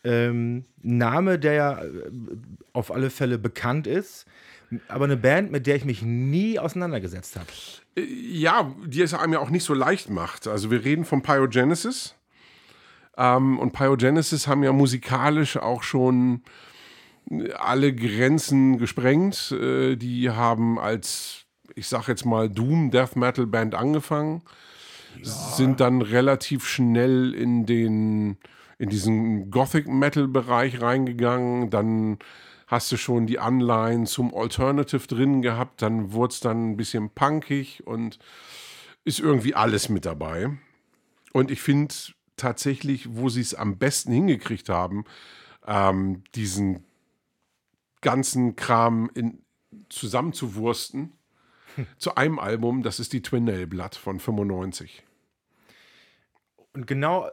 Ähm, 0.04 0.66
Name, 0.82 1.38
der 1.38 1.54
ja 1.54 1.84
äh, 1.84 1.92
auf 2.74 2.92
alle 2.92 3.12
Fälle 3.12 3.38
bekannt 3.38 3.86
ist, 3.86 4.26
aber 4.88 5.06
eine 5.06 5.18
Band, 5.18 5.52
mit 5.52 5.68
der 5.68 5.76
ich 5.76 5.86
mich 5.86 6.02
nie 6.02 6.60
auseinandergesetzt 6.60 7.38
habe. 7.38 7.48
Ja, 7.96 8.74
die 8.86 9.02
es 9.02 9.14
einem 9.14 9.34
ja 9.34 9.40
auch 9.40 9.50
nicht 9.50 9.64
so 9.64 9.74
leicht 9.74 10.10
macht. 10.10 10.48
Also 10.48 10.70
wir 10.72 10.84
reden 10.84 11.06
von 11.06 11.22
Pyogenesis. 11.22 12.16
Ähm, 13.18 13.60
und 13.60 13.74
Pyogenesis 13.74 14.48
haben 14.48 14.64
ja 14.64 14.72
musikalisch 14.72 15.58
auch 15.58 15.84
schon 15.84 16.44
alle 17.58 17.94
Grenzen 17.94 18.78
gesprengt. 18.78 19.52
Äh, 19.52 19.96
die 19.96 20.30
haben 20.30 20.80
als, 20.80 21.46
ich 21.76 21.88
sag 21.88 22.08
jetzt 22.08 22.26
mal, 22.26 22.50
Doom 22.50 22.92
Death 22.92 23.16
Metal 23.16 23.48
Band 23.48 23.74
angefangen, 23.74 24.44
sind 25.24 25.80
dann 25.80 26.02
relativ 26.02 26.68
schnell 26.68 27.34
in 27.34 27.66
den 27.66 28.38
in 28.80 28.90
diesen 28.90 29.50
Gothic 29.50 29.88
Metal 29.88 30.28
Bereich 30.28 30.82
reingegangen, 30.82 31.72
dann 31.72 32.20
hast 32.68 32.92
du 32.92 32.98
schon 32.98 33.26
die 33.26 33.40
Anleihen 33.40 34.06
zum 34.06 34.36
Alternative 34.36 35.08
drin 35.08 35.42
gehabt, 35.42 35.82
dann 35.82 36.12
wurde 36.12 36.34
es 36.34 36.40
dann 36.42 36.72
ein 36.72 36.78
bisschen 36.78 37.10
punkig 37.10 37.88
und 37.88 38.20
ist 39.06 39.20
irgendwie 39.20 39.56
alles 39.56 39.88
mit 39.88 40.06
dabei. 40.06 40.58
Und 41.32 41.50
ich 41.50 41.62
finde 41.62 41.96
tatsächlich, 42.36 43.16
wo 43.16 43.30
sie 43.30 43.42
es 43.42 43.56
am 43.56 43.78
besten 43.78 44.12
hingekriegt 44.12 44.68
haben, 44.68 45.06
ähm, 45.66 46.24
diesen 46.36 46.84
ganzen 48.02 48.58
Kram 48.58 49.10
in, 49.14 49.44
zusammenzuwursten 49.90 51.14
zu 51.98 52.16
einem 52.16 52.38
Album, 52.38 52.84
das 52.84 53.00
ist 53.00 53.14
die 53.14 53.22
Twin 53.22 53.46
Nail 53.46 53.66
Blood 53.66 53.96
von 53.96 54.20
95. 54.20 55.04
Und 56.74 56.86
genau 56.86 57.30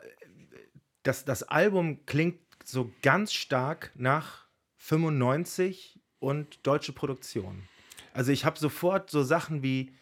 das, 1.03 1.25
das 1.25 1.43
Album 1.43 2.07
klingt 2.07 2.41
so 2.65 2.91
ganz 3.03 3.33
stark 3.33 3.91
nach 3.95 4.44
95 4.85 5.99
und 6.19 6.67
deutsche 6.67 6.93
Produktion. 6.93 7.63
Also 8.13 8.33
ich 8.33 8.45
habe 8.45 8.59
sofort 8.59 9.09
so 9.09 9.23
Sachen 9.23 9.63
wie, 9.63 9.95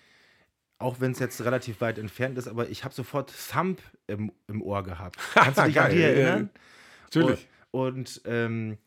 auch 0.78 0.98
wenn 0.98 1.12
es 1.12 1.20
jetzt 1.20 1.40
relativ 1.44 1.80
weit 1.80 1.98
entfernt 1.98 2.36
ist, 2.36 2.48
aber 2.48 2.68
ich 2.68 2.82
habe 2.82 2.92
sofort 2.92 3.32
Thump 3.52 3.80
im, 4.08 4.32
im 4.48 4.60
Ohr 4.60 4.82
gehabt. 4.82 5.18
Kannst 5.34 5.60
du 5.60 5.64
dich 5.66 5.80
an 5.80 5.92
die 5.92 6.02
erinnern? 6.02 6.50
Natürlich. 7.04 7.46
Und, 7.70 7.90
und 7.90 8.22
ähm, 8.24 8.78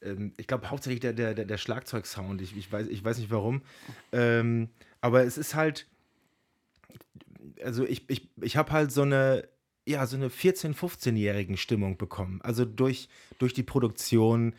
ähm, 0.00 0.32
ich 0.38 0.46
glaube 0.46 0.70
hauptsächlich 0.70 1.00
der, 1.00 1.12
der, 1.12 1.34
der, 1.34 1.44
der 1.44 1.58
Schlagzeugsound. 1.58 2.40
Ich, 2.40 2.56
ich, 2.56 2.72
weiß, 2.72 2.86
ich 2.88 3.04
weiß 3.04 3.18
nicht 3.18 3.30
warum. 3.30 3.60
Ähm, 4.10 4.70
aber 5.02 5.22
es 5.24 5.36
ist 5.36 5.54
halt, 5.54 5.86
also 7.62 7.84
ich, 7.84 8.08
ich, 8.08 8.30
ich 8.40 8.56
habe 8.56 8.72
halt 8.72 8.90
so 8.90 9.02
eine, 9.02 9.46
ja, 9.86 10.06
so 10.06 10.16
eine 10.16 10.28
14-, 10.28 10.74
15-jährigen 10.74 11.58
Stimmung 11.58 11.98
bekommen. 11.98 12.40
Also 12.42 12.64
durch, 12.64 13.10
durch 13.38 13.52
die 13.52 13.64
Produktion, 13.64 14.54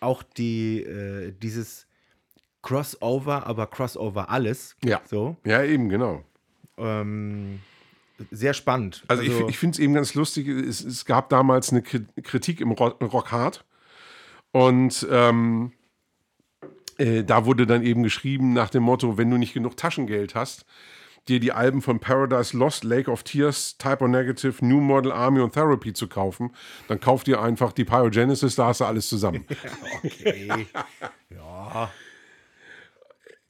auch 0.00 0.22
die, 0.22 0.82
äh, 0.82 1.32
dieses 1.32 1.86
Crossover, 2.62 3.46
aber 3.46 3.66
Crossover 3.66 4.30
alles. 4.30 4.76
Ja. 4.84 5.00
So. 5.04 5.36
Ja, 5.44 5.62
eben, 5.62 5.88
genau. 5.88 6.24
Ähm, 6.78 7.60
sehr 8.30 8.54
spannend. 8.54 9.04
Also, 9.08 9.22
ich, 9.22 9.38
ich 9.48 9.58
finde 9.58 9.74
es 9.74 9.78
eben 9.78 9.94
ganz 9.94 10.14
lustig, 10.14 10.48
es, 10.48 10.82
es 10.82 11.04
gab 11.04 11.28
damals 11.28 11.70
eine 11.70 11.80
Kri- 11.82 12.06
Kritik 12.22 12.60
im 12.60 12.72
Rock, 12.72 13.00
Rock 13.00 13.30
Hard 13.32 13.64
und 14.52 15.06
ähm, 15.10 15.72
Äh, 16.98 17.24
da 17.24 17.44
wurde 17.44 17.66
dann 17.66 17.82
eben 17.82 18.02
geschrieben 18.02 18.54
nach 18.54 18.70
dem 18.70 18.82
Motto, 18.82 19.18
wenn 19.18 19.30
du 19.30 19.36
nicht 19.36 19.52
genug 19.52 19.76
Taschengeld 19.76 20.34
hast, 20.34 20.64
dir 21.28 21.40
die 21.40 21.52
Alben 21.52 21.82
von 21.82 21.98
Paradise 21.98 22.56
Lost, 22.56 22.84
Lake 22.84 23.10
of 23.10 23.22
Tears, 23.22 23.76
Type 23.78 24.02
O 24.02 24.08
Negative, 24.08 24.64
New 24.64 24.80
Model 24.80 25.12
Army 25.12 25.40
und 25.40 25.52
Therapy 25.52 25.92
zu 25.92 26.08
kaufen, 26.08 26.54
dann 26.88 27.00
kauf 27.00 27.24
dir 27.24 27.40
einfach 27.40 27.72
die 27.72 27.84
Pyrogenesis, 27.84 28.54
da 28.54 28.66
hast 28.66 28.80
du 28.80 28.84
alles 28.84 29.08
zusammen. 29.08 29.44
Okay. 30.04 30.66
ja. 31.30 31.90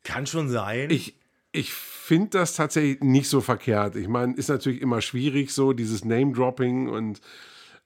Kann 0.05 0.27
schon 0.27 0.49
sein. 0.49 0.91
Ich, 0.91 1.17
ich 1.53 1.73
finde 1.73 2.39
das 2.39 2.55
tatsächlich 2.55 3.01
nicht 3.03 3.29
so 3.29 3.41
verkehrt. 3.41 3.97
Ich 3.97 4.09
meine, 4.09 4.35
ist 4.35 4.49
natürlich 4.49 4.81
immer 4.81 5.01
schwierig, 5.01 5.51
so 5.53 5.73
dieses 5.73 6.05
Name-Dropping 6.05 6.89
und 6.89 7.21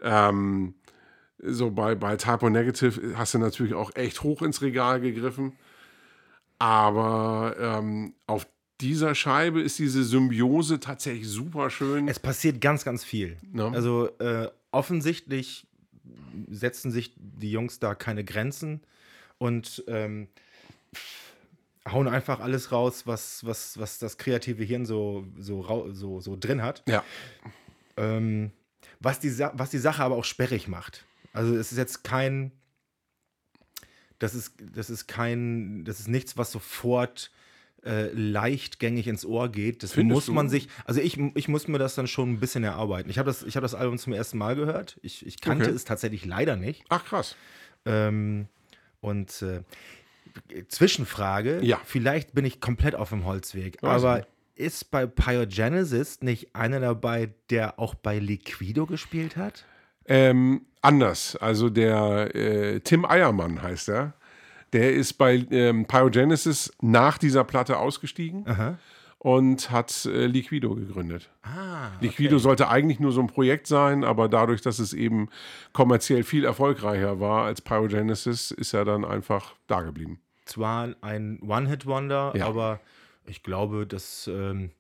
ähm, 0.03 0.75
so 1.43 1.71
bei, 1.71 1.95
bei 1.95 2.17
Typo 2.17 2.51
Negative 2.51 3.17
hast 3.17 3.35
du 3.35 3.39
natürlich 3.39 3.75
auch 3.75 3.95
echt 3.97 4.23
hoch 4.23 4.43
ins 4.43 4.63
Regal 4.63 5.01
gegriffen. 5.01 5.57
Aber 6.59 7.57
ähm, 7.59 8.15
auf 8.27 8.47
dieser 8.81 9.15
Scheibe 9.15 9.61
ist 9.61 9.79
diese 9.79 10.05
Symbiose 10.05 10.81
tatsächlich 10.81 11.29
super 11.29 11.71
schön. 11.71 12.09
es 12.09 12.19
passiert 12.19 12.61
ganz, 12.61 12.85
ganz 12.85 13.05
viel. 13.05 13.37
Ja. 13.55 13.69
Also 13.71 14.09
äh, 14.19 14.49
offensichtlich 14.71 15.67
setzen 16.51 16.91
sich 16.91 17.13
die 17.17 17.51
Jungs 17.51 17.79
da 17.79 17.95
keine 17.95 18.25
Grenzen 18.25 18.81
und 19.39 19.85
ähm, 19.87 20.29
hauen 21.89 22.09
einfach 22.09 22.41
alles 22.41 22.73
raus, 22.73 23.07
was, 23.07 23.45
was, 23.45 23.79
was 23.79 23.99
das 23.99 24.19
kreative 24.19 24.63
Hirn 24.65 24.85
so, 24.87 25.27
so, 25.39 25.89
so, 25.93 26.21
so 26.21 26.37
drin 26.39 26.63
hat. 26.63 26.83
ja, 26.89 27.03
Ähm, 27.97 28.51
was, 29.01 29.19
die, 29.19 29.31
Sa- 29.31 29.53
was 29.55 29.71
die 29.71 29.79
Sache 29.79 30.03
aber 30.03 30.17
auch 30.17 30.25
sperrig 30.25 30.69
macht. 30.69 31.05
Also 31.33 31.55
es 31.57 31.73
ist 31.73 31.79
jetzt 31.79 32.05
kein, 32.05 32.53
das 34.19 34.35
ist, 34.35 34.55
das 34.75 34.91
ist 34.91 35.07
kein, 35.07 35.85
das 35.85 36.01
ist 36.01 36.09
nichts, 36.09 36.37
was 36.37 36.51
sofort 36.53 37.31
äh, 37.85 38.11
leichtgängig 38.13 39.07
ins 39.07 39.25
Ohr 39.25 39.49
geht. 39.51 39.83
Das 39.83 39.93
Findest 39.93 40.15
muss 40.15 40.27
du? 40.27 40.33
man 40.33 40.49
sich, 40.49 40.69
also 40.85 41.01
ich, 41.01 41.19
ich 41.35 41.49
muss 41.49 41.67
mir 41.69 41.79
das 41.79 41.95
dann 41.95 42.07
schon 42.07 42.31
ein 42.33 42.41
bisschen 42.41 42.63
erarbeiten. 42.65 43.09
Ich 43.11 43.19
habe 43.19 43.27
das, 43.29 43.43
ich 43.43 43.57
hab 43.57 43.63
das 43.63 43.75
Album 43.75 43.97
zum 43.99 44.13
ersten 44.13 44.37
Mal 44.39 44.55
gehört. 44.57 44.99
Ich, 45.03 45.25
ich 45.27 45.41
kannte 45.41 45.65
Okay. 45.67 45.75
es 45.75 45.85
tatsächlich 45.85 46.25
leider 46.27 46.57
nicht. 46.57 46.85
ach 46.91 47.05
krass. 47.05 47.37
Ähm, 47.87 48.49
und 49.01 49.41
äh, 49.43 49.63
Zwischenfrage, 50.69 51.61
Ja. 51.63 51.81
vielleicht 51.85 52.35
bin 52.35 52.45
ich 52.45 52.61
komplett 52.61 52.95
auf 52.95 53.09
dem 53.11 53.25
Holzweg, 53.25 53.83
Weiß 53.83 54.03
aber 54.05 54.21
ich 54.21 54.27
ist 54.67 54.91
bei 54.91 55.07
Pyogenesis 55.07 56.21
nicht 56.21 56.55
einer 56.55 56.81
dabei, 56.81 57.31
der 57.49 57.79
auch 57.79 57.95
bei 57.95 58.19
Liquido 58.19 58.85
gespielt 58.85 59.37
hat? 59.39 59.65
Ähm, 60.05 60.67
anders. 60.83 61.35
Also 61.37 61.71
der 61.71 62.35
äh, 62.35 62.81
Tim 62.81 63.07
Eiermann 63.07 63.63
heißt 63.63 63.89
er. 63.89 64.13
Der 64.73 64.93
ist 64.95 65.15
bei 65.15 65.45
ähm, 65.51 65.87
Pyrogenesis 65.87 66.73
nach 66.81 67.19
dieser 67.19 67.45
Platte 67.45 67.79
ausgestiegen 67.79 68.45
und 69.19 69.71
hat 69.71 70.07
äh, 70.07 70.27
Liquido 70.27 70.75
gegründet. 70.75 71.29
Ah, 71.43 71.89
Liquido 72.01 72.39
sollte 72.39 72.69
eigentlich 72.69 73.01
nur 73.01 73.13
so 73.13 73.21
ein 73.21 73.27
Projekt 73.27 73.67
sein, 73.67 74.05
aber 74.05 74.29
dadurch, 74.29 74.63
dass 74.63 74.79
es 74.79 74.93
eben 74.93 75.29
kommerziell 75.73 76.23
viel 76.23 76.45
erfolgreicher 76.45 77.21
war 77.21 77.45
als 77.45 77.61
Pyrogenesis, 77.61 78.51
ist 78.53 78.73
er 78.73 78.85
dann 78.85 79.05
einfach 79.05 79.55
da 79.67 79.83
geblieben. 79.83 80.21
zwar 80.47 80.95
ein 81.03 81.39
One-Hit-Wonder, 81.43 82.33
Ja. 82.37 82.47
aber 82.47 82.81
ich 83.27 83.43
glaube, 83.43 83.87
dass 83.87 84.27
ähm, 84.33 84.71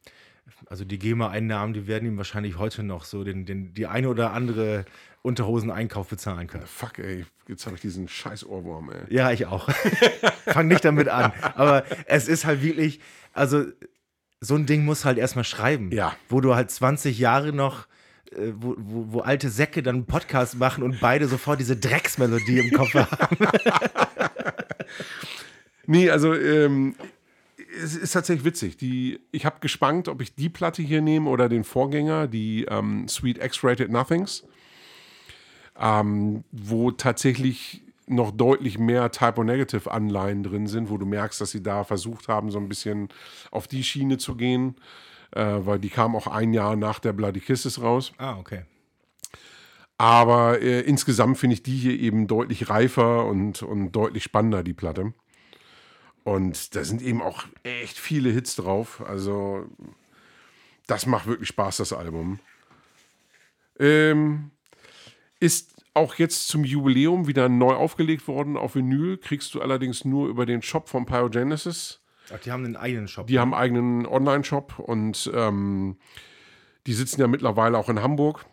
also 0.67 0.85
die 0.85 0.99
GEMA-Einnahmen, 0.99 1.75
die 1.75 1.87
werden 1.87 2.07
ihm 2.07 2.17
wahrscheinlich 2.17 2.59
heute 2.59 2.83
noch 2.83 3.05
so 3.05 3.25
den, 3.25 3.47
den, 3.47 3.75
die 3.75 3.87
eine 3.87 4.09
oder 4.09 4.33
andere 4.33 4.85
Unterhosen-Einkauf 5.23 6.09
bezahlen 6.09 6.47
können. 6.47 6.67
Fuck, 6.67 6.99
ey, 6.99 7.27
jetzt 7.49 7.67
habe 7.67 7.77
ich 7.77 7.83
diesen 7.83 8.09
scheiß 8.09 8.47
Ohrwurm, 8.47 8.91
ey. 8.91 9.15
Ja, 9.15 9.31
ich 9.31 9.47
auch. 9.47 9.69
Fang 10.47 10.69
nicht 10.69 10.85
damit 10.85 11.09
an. 11.09 11.33
Aber 11.55 11.85
es 12.07 12.29
ist 12.29 12.45
halt 12.45 12.63
wirklich, 12.63 13.01
also 13.33 13.65
so 14.41 14.55
ein 14.55 14.67
Ding 14.67 14.85
muss 14.85 15.05
halt 15.05 15.19
erstmal 15.19 15.45
schreiben. 15.45 15.91
Ja. 15.93 16.17
Wo 16.29 16.41
du 16.41 16.55
halt 16.55 16.71
20 16.71 17.19
Jahre 17.19 17.53
noch, 17.53 17.87
äh, 18.33 18.53
wo, 18.55 18.75
wo, 18.79 19.13
wo 19.13 19.21
alte 19.21 19.51
Säcke 19.51 19.83
dann 19.83 19.97
einen 19.97 20.07
Podcast 20.07 20.59
machen 20.59 20.83
und 20.83 21.01
beide 21.01 21.29
sofort 21.29 21.61
diese 21.61 21.77
Drecksmelodie 21.77 22.59
im 22.59 22.71
Kopf 22.71 22.95
haben. 22.95 23.37
Nee, 25.91 26.09
also 26.09 26.35
ähm, 26.35 26.95
es 27.83 27.97
ist 27.97 28.13
tatsächlich 28.13 28.45
witzig. 28.45 28.77
Die, 28.77 29.21
ich 29.33 29.45
habe 29.47 29.61
gespannt, 29.61 30.09
ob 30.09 30.21
ich 30.21 30.35
die 30.35 30.49
Platte 30.49 30.83
hier 30.83 31.01
nehme 31.01 31.29
oder 31.31 31.49
den 31.49 31.65
Vorgänger, 31.65 32.27
die 32.27 32.65
ähm, 32.65 33.09
Sweet 33.09 33.43
X-Rated 33.43 33.91
Nothings, 33.91 34.45
ähm, 35.79 36.45
wo 36.53 36.91
tatsächlich 36.91 37.83
noch 38.07 38.33
deutlich 38.33 38.79
mehr 38.79 39.11
Typo-Negative-Anleihen 39.11 40.43
drin 40.43 40.67
sind, 40.67 40.91
wo 40.91 40.99
du 40.99 41.07
merkst, 41.07 41.41
dass 41.41 41.53
sie 41.53 41.63
da 41.63 41.85
versucht 41.85 42.29
haben, 42.29 42.51
so 42.51 42.59
ein 42.59 42.69
bisschen 42.69 43.09
auf 43.51 43.69
die 43.69 43.85
Schiene 43.85 44.19
zu 44.19 44.35
gehen, 44.35 44.75
äh, 45.31 45.59
weil 45.61 45.79
die 45.79 45.91
kam 45.91 46.17
auch 46.17 46.27
ein 46.27 46.53
Jahr 46.53 46.77
nach 46.77 46.99
der 46.99 47.13
Bloody 47.13 47.41
Kisses 47.41 47.81
raus. 47.81 48.13
Ah, 48.19 48.37
okay. 48.39 48.65
Aber 49.97 50.61
äh, 50.61 50.81
insgesamt 50.81 51.39
finde 51.39 51.55
ich 51.55 51.63
die 51.63 51.77
hier 51.77 51.99
eben 52.01 52.27
deutlich 52.27 52.69
reifer 52.69 53.27
und, 53.27 53.63
und 53.63 53.93
deutlich 53.93 54.25
spannender, 54.25 54.63
die 54.63 54.73
Platte. 54.73 55.13
Und 56.25 56.75
da 56.75 56.85
sind 56.85 57.03
eben 57.03 57.23
auch 57.23 57.45
echt 57.63 57.99
viele 57.99 58.31
Hits 58.31 58.57
drauf. 58.57 59.03
Also, 59.07 59.67
das 60.87 61.07
macht 61.07 61.27
wirklich 61.27 61.49
Spaß, 61.49 61.79
das 61.79 61.93
Album. 61.93 62.41
Ähm, 63.79 64.51
ist 65.41 65.81
auch 65.95 66.17
jetzt 66.17 66.49
zum 66.49 66.65
Jubiläum 66.65 67.27
wieder 67.27 67.49
neu 67.49 67.73
aufgelegt 67.73 68.29
worden 68.29 68.57
auf 68.57 68.75
Vinyl. 68.75 69.17
Kriegst 69.19 69.55
du 69.55 69.61
allerdings 69.61 70.05
nur 70.05 70.29
über 70.29 70.47
den 70.47 70.63
Shop 70.63 70.89
von 70.89 71.07
Pyrogenesis. 71.07 72.01
Ach, 72.33 72.39
die 72.39 72.53
haben 72.53 72.65
einen 72.65 72.77
eigenen 72.77 73.09
Shop. 73.09 73.27
Die 73.27 73.39
haben 73.39 73.55
einen 73.55 73.63
eigenen 73.63 74.07
Online-Shop 74.07 74.79
und 74.79 75.31
ähm, 75.35 75.97
die 76.87 76.93
sitzen 76.93 77.21
ja 77.21 77.27
mittlerweile 77.27 77.77
auch 77.77 77.89
in 77.89 78.03
Hamburg. 78.03 78.45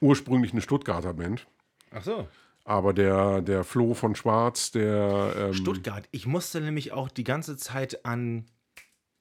Ursprünglich 0.00 0.52
eine 0.52 0.60
Stuttgarter 0.60 1.14
Band. 1.14 1.46
Ach 1.90 2.02
so. 2.02 2.28
Aber 2.66 2.92
der, 2.92 3.42
der 3.42 3.62
Flo 3.62 3.94
von 3.94 4.16
Schwarz, 4.16 4.72
der 4.72 5.32
ähm, 5.38 5.54
Stuttgart. 5.54 6.08
Ich 6.10 6.26
musste 6.26 6.60
nämlich 6.60 6.92
auch 6.92 7.08
die 7.08 7.22
ganze 7.22 7.56
Zeit 7.56 8.04
an 8.04 8.46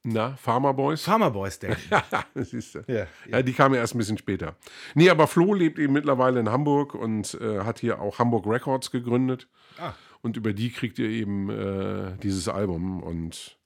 na, 0.04 0.36
Pharma 0.36 0.72
Boys. 0.72 1.04
Farmer 1.04 1.32
Boys 1.32 1.58
denken. 1.60 1.80
Siehst 2.36 2.76
du. 2.76 2.84
Ja, 2.88 3.06
Ja, 3.28 3.42
die 3.44 3.54
kam 3.54 3.74
ja 3.74 3.80
erst 3.80 3.96
ein 3.96 4.00
bisschen 4.00 4.18
später. 4.18 4.56
Nee, 4.94 5.10
aber 5.10 5.28
Flo 5.28 5.54
lebt 5.54 5.80
eben 5.80 5.94
mittlerweile 5.94 6.40
in 6.40 6.50
Hamburg 6.50 6.96
und 6.96 7.36
äh, 7.42 7.62
hat 7.62 7.80
hier 7.80 8.00
auch 8.02 8.20
Hamburg 8.20 8.48
Records 8.48 8.90
gegründet. 8.90 9.48
Ah. 9.80 9.94
Und 10.22 10.38
über 10.38 10.54
die 10.54 10.72
kriegt 10.72 10.98
ihr 10.98 11.10
eben 11.10 11.50
äh, 11.50 12.18
dieses 12.22 12.48
Album. 12.48 13.02
Und 13.02 13.58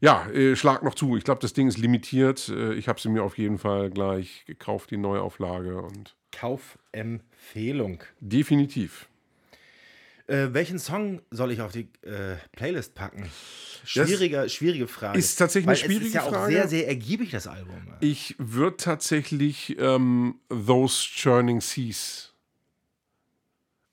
ja, 0.00 0.28
äh, 0.30 0.56
schlag 0.56 0.82
noch 0.82 0.94
zu. 0.94 1.16
Ich 1.16 1.24
glaube, 1.24 1.40
das 1.40 1.52
Ding 1.52 1.68
ist 1.68 1.78
limitiert. 1.78 2.48
Äh, 2.48 2.74
ich 2.74 2.88
habe 2.88 3.00
sie 3.00 3.08
mir 3.08 3.22
auf 3.22 3.38
jeden 3.38 3.58
Fall 3.58 3.90
gleich 3.90 4.44
gekauft, 4.44 4.90
die 4.90 4.96
Neuauflage. 4.96 5.82
Und 5.82 6.16
Kaufempfehlung. 6.32 8.02
definitiv. 8.20 9.08
Äh, 10.28 10.48
welchen 10.52 10.78
Song 10.78 11.20
soll 11.30 11.50
ich 11.52 11.60
auf 11.60 11.72
die 11.72 11.88
äh, 12.02 12.36
Playlist 12.52 12.94
packen? 12.94 13.28
Schwieriger, 13.84 14.48
schwierige 14.48 14.86
Frage. 14.86 15.18
ist 15.18 15.34
tatsächlich 15.36 15.66
Weil 15.66 15.74
eine 15.76 15.84
schwierige 15.84 16.04
Es 16.04 16.08
ist 16.10 16.14
ja 16.14 16.22
auch 16.22 16.30
Frage. 16.32 16.52
sehr, 16.52 16.68
sehr 16.68 16.88
ergiebig, 16.88 17.32
das 17.32 17.46
Album. 17.48 17.76
Ich 18.00 18.36
würde 18.38 18.76
tatsächlich 18.76 19.76
ähm, 19.78 20.36
Those 20.48 21.02
Churning 21.08 21.60
Seas 21.60 22.32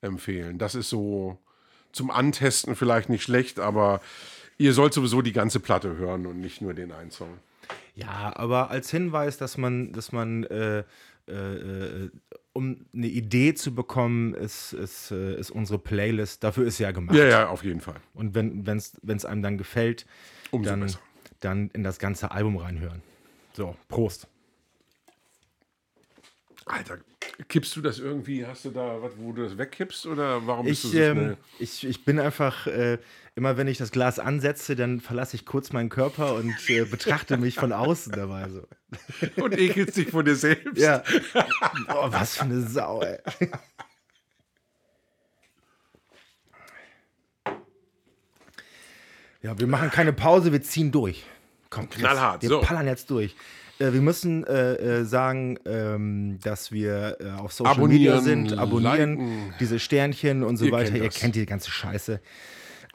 empfehlen. 0.02 0.60
Das 0.60 0.76
ist 0.76 0.90
so 0.90 1.40
zum 1.92 2.12
Antesten 2.12 2.76
vielleicht 2.76 3.10
nicht 3.10 3.24
schlecht, 3.24 3.60
aber 3.60 4.00
ihr 4.60 4.74
sollt 4.74 4.94
sowieso 4.94 5.22
die 5.24 5.34
ganze 5.34 5.60
Platte 5.60 5.98
hören 5.98 6.28
und 6.28 6.40
nicht 6.40 6.62
nur 6.62 6.74
den 6.76 6.92
einen 6.92 7.12
Song. 7.12 7.40
Ja, 7.96 8.32
aber 8.36 8.70
als 8.70 8.92
Hinweis, 8.92 9.38
dass 9.38 9.58
man, 9.58 9.92
dass 9.92 10.12
man 10.12 10.44
äh, 10.46 10.84
äh, 11.30 12.06
äh, 12.06 12.10
um 12.54 12.86
eine 12.94 13.08
Idee 13.08 13.54
zu 13.54 13.74
bekommen, 13.74 14.34
ist, 14.34 14.74
ist, 14.74 15.12
äh, 15.12 15.36
ist 15.40 15.52
unsere 15.52 15.80
Playlist, 15.80 16.44
dafür 16.44 16.66
ist 16.68 16.78
sie 16.78 16.84
ja 16.84 16.92
gemacht. 16.92 17.16
Ja, 17.16 17.26
ja, 17.26 17.48
auf 17.48 17.64
jeden 17.64 17.80
Fall. 17.80 17.96
Und 18.14 18.36
wenn 18.36 18.66
es 18.68 19.26
einem 19.26 19.42
dann 19.42 19.58
gefällt, 19.58 20.06
Umso 20.52 20.72
dann, 20.72 20.82
besser. 20.82 21.00
dann 21.40 21.70
in 21.74 21.84
das 21.84 22.00
ganze 22.00 22.32
Album 22.32 22.58
reinhören. 22.58 23.02
So, 23.54 23.76
Prost. 23.88 24.28
Alter, 26.66 26.98
kippst 27.48 27.76
du 27.76 27.82
das 27.82 28.00
irgendwie? 28.00 28.46
Hast 28.46 28.66
du 28.66 28.70
da 28.72 29.02
was, 29.02 29.14
wo 29.18 29.32
du 29.32 29.44
das 29.44 29.58
wegkippst 29.58 30.06
oder 30.08 30.46
warum 30.46 30.66
bist 30.66 30.84
Ich, 30.86 30.92
du 30.92 30.98
so 30.98 31.04
ähm, 31.04 31.18
schnell? 31.18 31.38
ich, 31.60 31.88
ich 31.88 32.06
bin 32.06 32.20
einfach, 32.20 32.68
äh, 32.68 32.98
immer 33.36 33.56
wenn 33.58 33.68
ich 33.68 33.78
das 33.78 33.92
Glas 33.92 34.20
ansetze, 34.20 34.76
dann 34.76 35.00
verlasse 35.00 35.36
ich 35.36 35.46
kurz 35.46 35.72
meinen 35.72 35.90
Körper 35.90 36.36
und 36.36 36.54
äh, 36.70 36.84
betrachte 36.86 37.38
mich 37.38 37.56
von 37.56 37.72
außen 37.72 38.12
dabei 38.12 38.50
so. 38.50 38.68
Und 39.44 39.58
ekelst 39.58 39.98
dich 39.98 40.10
vor 40.10 40.24
dir 40.24 40.36
selbst? 40.36 40.78
Ja. 40.78 41.04
Boah, 41.88 42.12
was 42.12 42.38
für 42.38 42.44
eine 42.44 42.62
Sau, 42.62 43.02
ey. 43.02 43.20
Ja, 49.42 49.58
wir 49.58 49.68
machen 49.68 49.90
keine 49.90 50.12
Pause, 50.14 50.52
wir 50.52 50.62
ziehen 50.62 50.92
durch. 50.92 51.24
Komm, 51.70 51.90
Chris, 51.90 52.02
Knallhart, 52.02 52.42
Wir 52.42 52.50
so. 52.50 52.62
pallern 52.62 52.88
jetzt 52.88 53.10
durch. 53.10 53.36
Äh, 53.80 53.94
wir 53.94 54.02
müssen 54.02 54.46
äh, 54.46 54.74
äh, 55.00 55.04
sagen, 55.06 55.58
ähm, 55.66 56.40
dass 56.44 56.72
wir 56.72 57.18
äh, 57.20 57.30
auf 57.40 57.54
Social 57.54 57.74
Abonnieren, 57.74 58.00
Media 58.00 58.22
sind, 58.22 58.58
abonnieren, 58.58 59.12
liken. 59.18 59.54
diese 59.60 59.80
Sternchen 59.80 60.44
und 60.44 60.58
so 60.58 60.66
Ihr 60.66 60.72
weiter. 60.72 60.92
kennt 60.92 61.04
Ihr 61.04 61.10
kennt 61.10 61.36
die 61.36 61.46
ganze 61.46 61.72
Scheiße. 61.72 62.20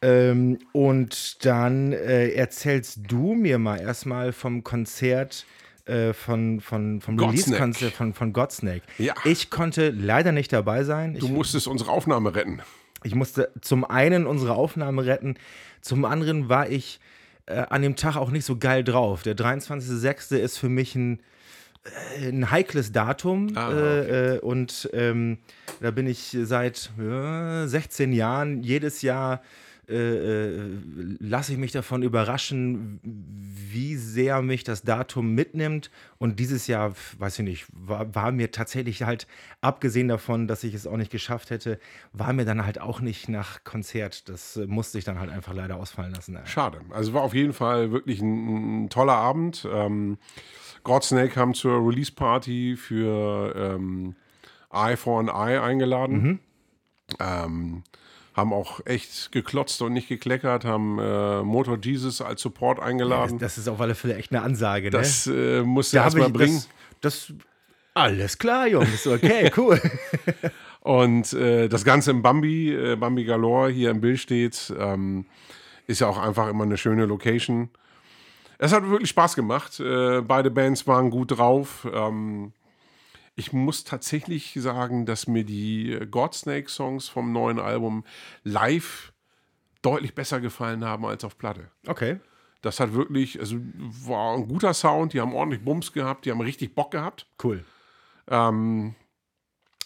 Ähm, 0.02 0.58
und 0.72 1.44
dann 1.46 1.92
äh, 1.92 2.28
erzählst 2.30 3.00
du 3.08 3.34
mir 3.34 3.58
mal 3.58 3.80
erstmal 3.80 4.32
vom 4.32 4.62
Konzert 4.62 5.46
äh, 5.86 6.12
von, 6.12 6.60
von, 6.60 7.00
vom. 7.00 7.18
Release-Konzert 7.18 7.92
von, 7.94 8.12
von 8.12 8.32
Godsnake. 8.32 8.82
Ja. 8.98 9.14
Ich 9.24 9.50
konnte 9.50 9.90
leider 9.90 10.32
nicht 10.32 10.52
dabei 10.52 10.84
sein. 10.84 11.14
Du 11.14 11.26
Ich, 11.26 11.32
musstest 11.32 11.66
unsere 11.68 11.90
Aufnahme 11.90 12.34
retten. 12.34 12.60
ich 13.02 13.14
musste 13.14 13.50
zum 13.62 13.84
einen 13.84 14.26
unsere 14.26 14.54
Aufnahme 14.54 15.06
retten, 15.06 15.36
zum 15.80 16.04
anderen 16.04 16.48
war 16.48 16.68
ich 16.68 17.00
äh, 17.46 17.64
an 17.68 17.82
dem 17.82 17.96
Tag 17.96 18.16
auch 18.16 18.30
nicht 18.30 18.44
so 18.44 18.56
geil 18.56 18.84
drauf. 18.84 19.22
Der 19.22 19.36
23.06. 19.36 20.36
ist 20.36 20.58
für 20.58 20.68
mich 20.68 20.94
ein, 20.94 21.20
äh, 22.20 22.28
ein 22.28 22.50
heikles 22.50 22.92
Datum 22.92 23.56
Ah, 23.56 23.72
äh, 23.72 24.36
äh, 24.36 24.38
und 24.40 24.88
ähm, 24.92 25.38
da 25.80 25.90
bin 25.90 26.06
ich 26.06 26.36
seit 26.42 26.90
äh, 26.98 27.66
16 27.66 28.12
Jahren 28.12 28.62
jedes 28.62 29.02
Jahr 29.02 29.42
äh, 29.88 29.94
äh, 29.94 30.78
lasse 31.18 31.52
ich 31.52 31.58
mich 31.58 31.72
davon 31.72 32.02
überraschen, 32.02 33.00
wie 33.02 33.96
sehr 33.96 34.42
mich 34.42 34.64
das 34.64 34.82
Datum 34.82 35.34
mitnimmt. 35.34 35.90
Und 36.18 36.38
dieses 36.38 36.66
Jahr, 36.66 36.94
weiß 37.18 37.38
ich 37.40 37.44
nicht, 37.44 37.66
war, 37.72 38.14
war 38.14 38.32
mir 38.32 38.50
tatsächlich 38.50 39.02
halt, 39.02 39.26
abgesehen 39.60 40.08
davon, 40.08 40.46
dass 40.48 40.64
ich 40.64 40.74
es 40.74 40.86
auch 40.86 40.96
nicht 40.96 41.10
geschafft 41.10 41.50
hätte, 41.50 41.78
war 42.12 42.32
mir 42.32 42.44
dann 42.44 42.64
halt 42.64 42.80
auch 42.80 43.00
nicht 43.00 43.28
nach 43.28 43.64
Konzert. 43.64 44.28
Das 44.28 44.58
musste 44.66 44.98
ich 44.98 45.04
dann 45.04 45.18
halt 45.18 45.30
einfach 45.30 45.54
leider 45.54 45.76
ausfallen 45.76 46.14
lassen. 46.14 46.38
Schade. 46.44 46.80
Also 46.90 47.12
war 47.12 47.22
auf 47.22 47.34
jeden 47.34 47.52
Fall 47.52 47.90
wirklich 47.92 48.20
ein, 48.20 48.84
ein 48.84 48.90
toller 48.90 49.14
Abend. 49.16 49.68
Ähm, 49.70 50.18
Godsnake 50.82 51.30
kam 51.30 51.54
zur 51.54 51.86
Release-Party 51.86 52.76
für 52.76 53.54
ähm, 53.56 54.14
Eye 54.72 54.96
for 54.96 55.20
an 55.20 55.28
Eye 55.28 55.58
eingeladen. 55.58 56.40
Ähm, 57.20 57.82
haben 58.34 58.52
auch 58.52 58.80
echt 58.84 59.30
geklotzt 59.32 59.80
und 59.82 59.92
nicht 59.92 60.08
gekleckert, 60.08 60.64
haben 60.64 60.98
äh, 60.98 61.42
Motor 61.42 61.78
Jesus 61.80 62.20
als 62.20 62.42
Support 62.42 62.80
eingeladen. 62.80 63.38
Das 63.38 63.58
ist 63.58 63.68
auf 63.68 63.80
alle 63.80 63.94
Fälle 63.94 64.16
echt 64.16 64.32
eine 64.32 64.42
Ansage, 64.42 64.86
ne? 64.86 64.90
Das 64.90 65.26
äh, 65.26 65.62
musste 65.62 65.96
da 65.96 66.02
er 66.02 66.04
habe 66.06 66.18
erstmal 66.18 66.38
bringen. 66.38 66.62
das, 67.00 67.28
das. 67.28 67.36
Alles 67.94 68.38
klar, 68.38 68.66
Jungs. 68.66 69.06
Okay, 69.06 69.52
cool. 69.56 69.80
Und 70.80 71.32
äh, 71.32 71.68
das 71.68 71.84
Ganze 71.84 72.10
im 72.10 72.22
Bambi, 72.22 72.74
äh, 72.74 72.96
Bambi 72.96 73.24
Galore 73.24 73.70
hier 73.70 73.90
im 73.90 74.00
Bild 74.00 74.18
steht, 74.18 74.74
ähm, 74.78 75.26
ist 75.86 76.00
ja 76.00 76.08
auch 76.08 76.18
einfach 76.18 76.48
immer 76.48 76.64
eine 76.64 76.76
schöne 76.76 77.06
Location. 77.06 77.70
Es 78.58 78.72
hat 78.72 78.88
wirklich 78.88 79.10
Spaß 79.10 79.36
gemacht. 79.36 79.78
Äh, 79.78 80.22
beide 80.22 80.50
Bands 80.50 80.86
waren 80.86 81.10
gut 81.10 81.38
drauf. 81.38 81.86
Ähm, 81.92 82.52
ich 83.36 83.52
muss 83.52 83.84
tatsächlich 83.84 84.52
sagen, 84.54 85.06
dass 85.06 85.26
mir 85.26 85.44
die 85.44 85.98
Godsnake-Songs 86.10 87.08
vom 87.08 87.32
neuen 87.32 87.58
Album 87.58 88.04
live 88.42 89.12
deutlich 89.82 90.14
besser 90.14 90.40
gefallen 90.40 90.84
haben 90.84 91.04
als 91.04 91.24
auf 91.24 91.36
Platte. 91.36 91.70
Okay. 91.86 92.20
Das 92.62 92.80
hat 92.80 92.94
wirklich, 92.94 93.38
also 93.40 93.56
war 93.58 94.34
ein 94.34 94.48
guter 94.48 94.72
Sound, 94.72 95.12
die 95.12 95.20
haben 95.20 95.34
ordentlich 95.34 95.62
Bums 95.62 95.92
gehabt, 95.92 96.24
die 96.24 96.30
haben 96.30 96.40
richtig 96.40 96.74
Bock 96.74 96.92
gehabt. 96.92 97.26
Cool. 97.42 97.64
Ähm, 98.28 98.94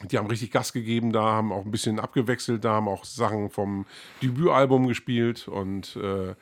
die 0.05 0.19
haben 0.19 0.29
richtig 0.29 0.53
Gas 0.53 0.73
gegeben, 0.73 1.13
da 1.13 1.23
haben 1.23 1.51
auch 1.51 1.65
ein 1.65 1.73
bisschen 1.73 1.99
abgewechselt, 1.99 2.65
da 2.65 2.75
haben 2.75 2.87
auch 2.87 3.05
Sachen 3.05 3.51
vom 3.51 3.85
Debütalbum 4.23 4.87
gespielt 4.87 5.49
und 5.49 5.97
äh, 5.97 6.37